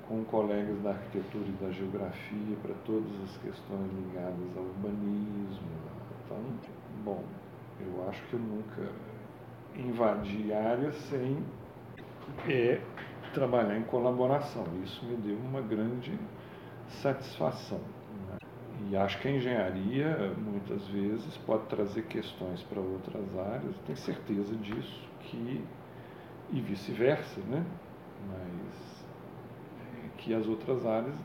[0.09, 5.69] com colegas da arquitetura e da geografia para todas as questões ligadas ao urbanismo.
[6.25, 6.39] Então,
[7.05, 7.25] bom,
[7.81, 8.91] eu acho que eu nunca
[9.77, 11.39] invadi áreas sem
[12.49, 12.81] é,
[13.35, 14.65] trabalhar em colaboração.
[14.83, 16.19] Isso me deu uma grande
[16.89, 17.81] satisfação.
[18.85, 24.55] E acho que a engenharia, muitas vezes, pode trazer questões para outras áreas, tenho certeza
[24.57, 25.65] disso, que,
[26.53, 27.65] e vice-versa, né?
[28.29, 29.05] Mas
[29.81, 31.17] é, que as outras áreas,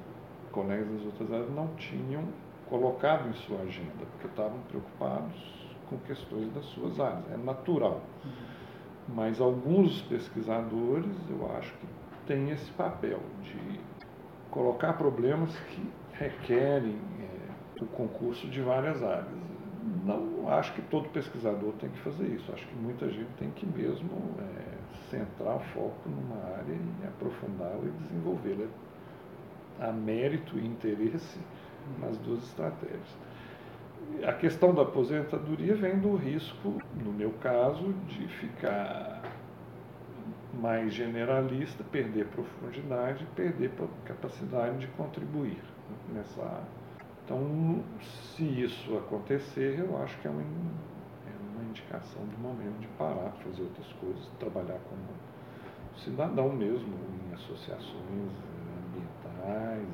[0.51, 2.23] colegas das outras áreas, não tinham
[2.69, 7.29] colocado em sua agenda, porque estavam preocupados com questões das suas áreas.
[7.31, 8.01] É natural.
[8.23, 8.31] Uhum.
[9.09, 11.87] Mas alguns pesquisadores, eu acho que
[12.25, 13.79] têm esse papel de
[14.49, 16.97] colocar problemas que requerem
[17.81, 19.27] o concurso de várias áreas.
[20.05, 22.51] Não acho que todo pesquisador tem que fazer isso.
[22.51, 24.09] Acho que muita gente tem que mesmo
[24.39, 28.67] é, centrar o foco numa área e aprofundá-la e desenvolvê-la
[29.79, 31.39] a mérito e interesse
[31.99, 33.17] nas duas estratégias.
[34.23, 39.21] A questão da aposentadoria vem do risco, no meu caso, de ficar
[40.53, 43.71] mais generalista, perder profundidade, perder
[44.05, 45.57] capacidade de contribuir
[46.13, 46.80] nessa área.
[47.31, 47.81] Então,
[48.35, 53.31] se isso acontecer, eu acho que é uma, é uma indicação do momento de parar,
[53.41, 55.01] fazer outras coisas, trabalhar como
[55.95, 58.31] cidadão mesmo, em associações
[58.85, 59.87] ambientais,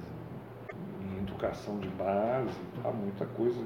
[1.00, 3.64] em educação de base, há muita coisa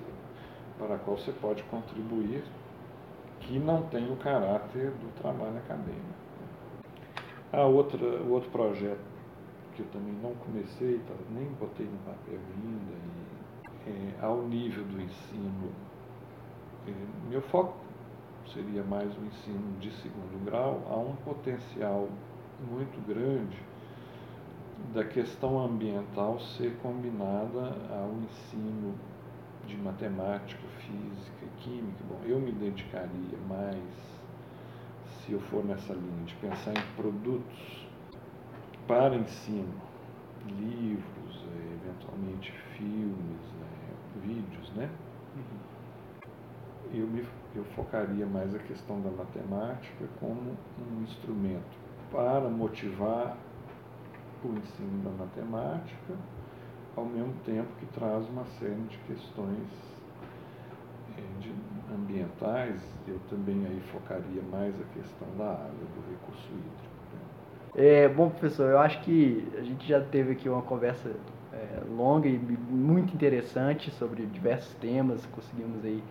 [0.78, 2.44] para a qual você pode contribuir
[3.40, 6.20] que não tem o caráter do trabalho acadêmico.
[7.54, 9.00] Há outra, outro projeto
[9.76, 13.11] que eu também não comecei, tá, nem botei no papel ainda,
[13.88, 15.72] é, ao nível do ensino.
[16.88, 16.94] É,
[17.30, 17.76] meu foco
[18.54, 22.10] seria mais o ensino de segundo grau, há um potencial
[22.70, 23.58] muito grande
[24.94, 28.94] da questão ambiental ser combinada ao ensino
[29.68, 32.04] de matemática, física, química.
[32.10, 33.78] Bom, eu me dedicaria mais,
[35.06, 37.88] se eu for nessa linha, de pensar em produtos
[38.88, 39.74] para ensino,
[40.48, 43.61] livros, é, eventualmente filmes,
[44.24, 44.90] vídeos, né?
[45.36, 47.00] Uhum.
[47.00, 47.26] Eu, me,
[47.56, 51.80] eu focaria mais a questão da matemática como um instrumento
[52.12, 53.38] para motivar
[54.44, 56.14] o ensino da matemática,
[56.96, 59.68] ao mesmo tempo que traz uma série de questões
[61.18, 61.54] eh, de
[61.94, 66.92] ambientais, eu também aí focaria mais a questão da água, do recurso hídrico.
[67.14, 67.86] Né?
[68.04, 71.12] É, bom, professor, eu acho que a gente já teve aqui uma conversa
[71.54, 75.26] é, longa e muito interessante sobre diversos temas.
[75.28, 76.04] Conseguimos aí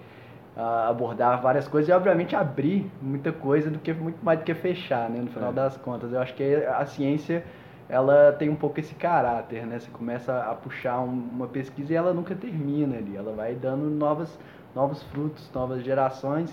[0.57, 5.09] abordar várias coisas e obviamente abrir muita coisa do que muito mais do que fechar,
[5.09, 5.21] né?
[5.21, 5.53] No final é.
[5.53, 7.45] das contas, eu acho que a ciência
[7.89, 9.79] ela tem um pouco esse caráter, né?
[9.79, 14.39] Você começa a puxar uma pesquisa e ela nunca termina ali, ela vai dando novas,
[14.75, 16.51] novos frutos, novas gerações.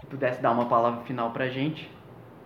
[0.00, 1.90] Se pudesse dar uma palavra final para a gente.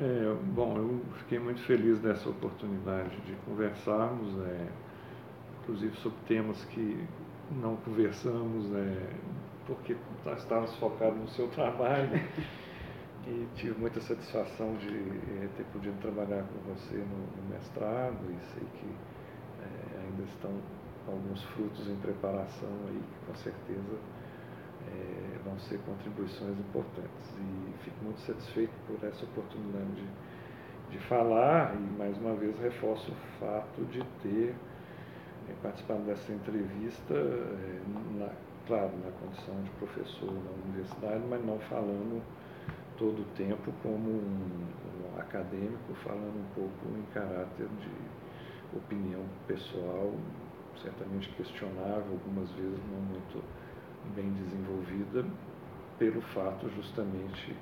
[0.00, 4.34] É, bom, eu fiquei muito feliz dessa oportunidade de conversarmos.
[4.46, 4.85] É
[5.66, 7.04] inclusive sobre temas que
[7.50, 9.10] não conversamos, é,
[9.66, 12.22] porque nós estávamos focados no seu trabalho.
[13.26, 18.62] E tive muita satisfação de eh, ter podido trabalhar com você no, mestrado e sei
[18.78, 20.52] que é, ainda estão
[21.08, 23.98] alguns frutos em preparação aí que com certeza
[24.86, 27.34] é, vão ser contribuições importantes.
[27.40, 33.10] E fico muito satisfeito por essa oportunidade de, de falar e mais uma vez reforço
[33.10, 34.54] o fato de ter
[35.62, 37.80] participado dessa entrevista, é,
[38.18, 38.30] na,
[38.66, 42.22] claro, na condição de professor na universidade, mas não falando
[42.98, 44.66] todo o tempo como um,
[45.14, 50.12] um acadêmico, falando um pouco em caráter de opinião pessoal,
[50.82, 53.42] certamente questionável, algumas vezes não muito
[54.14, 55.24] bem desenvolvida,
[55.98, 57.56] pelo fato justamente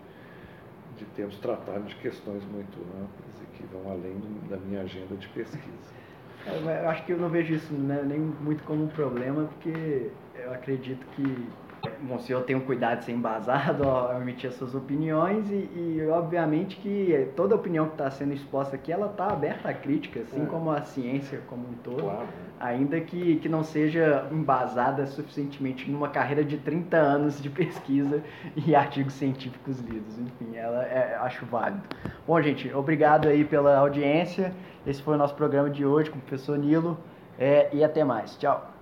[0.97, 5.29] de termos tratado de questões muito amplas e que vão além da minha agenda de
[5.29, 6.04] pesquisa.
[6.47, 10.53] Eu acho que eu não vejo isso né, nem muito como um problema, porque eu
[10.53, 11.59] acredito que
[12.03, 16.07] bom, se eu tenho cuidado de ser embasado ao emitir as suas opiniões e, e
[16.11, 20.43] obviamente que toda opinião que está sendo exposta aqui, ela está aberta à crítica, assim
[20.43, 20.47] é.
[20.47, 22.27] como a ciência como um todo, claro.
[22.61, 28.23] ainda que, que não seja embasada suficientemente numa carreira de 30 anos de pesquisa
[28.55, 30.19] e artigos científicos lidos.
[30.19, 31.83] Enfim, ela é, acho válido.
[32.27, 34.53] Bom, gente, obrigado aí pela audiência.
[34.87, 36.99] Esse foi o nosso programa de hoje com o professor Nilo
[37.39, 38.37] é, e até mais.
[38.37, 38.71] Tchau.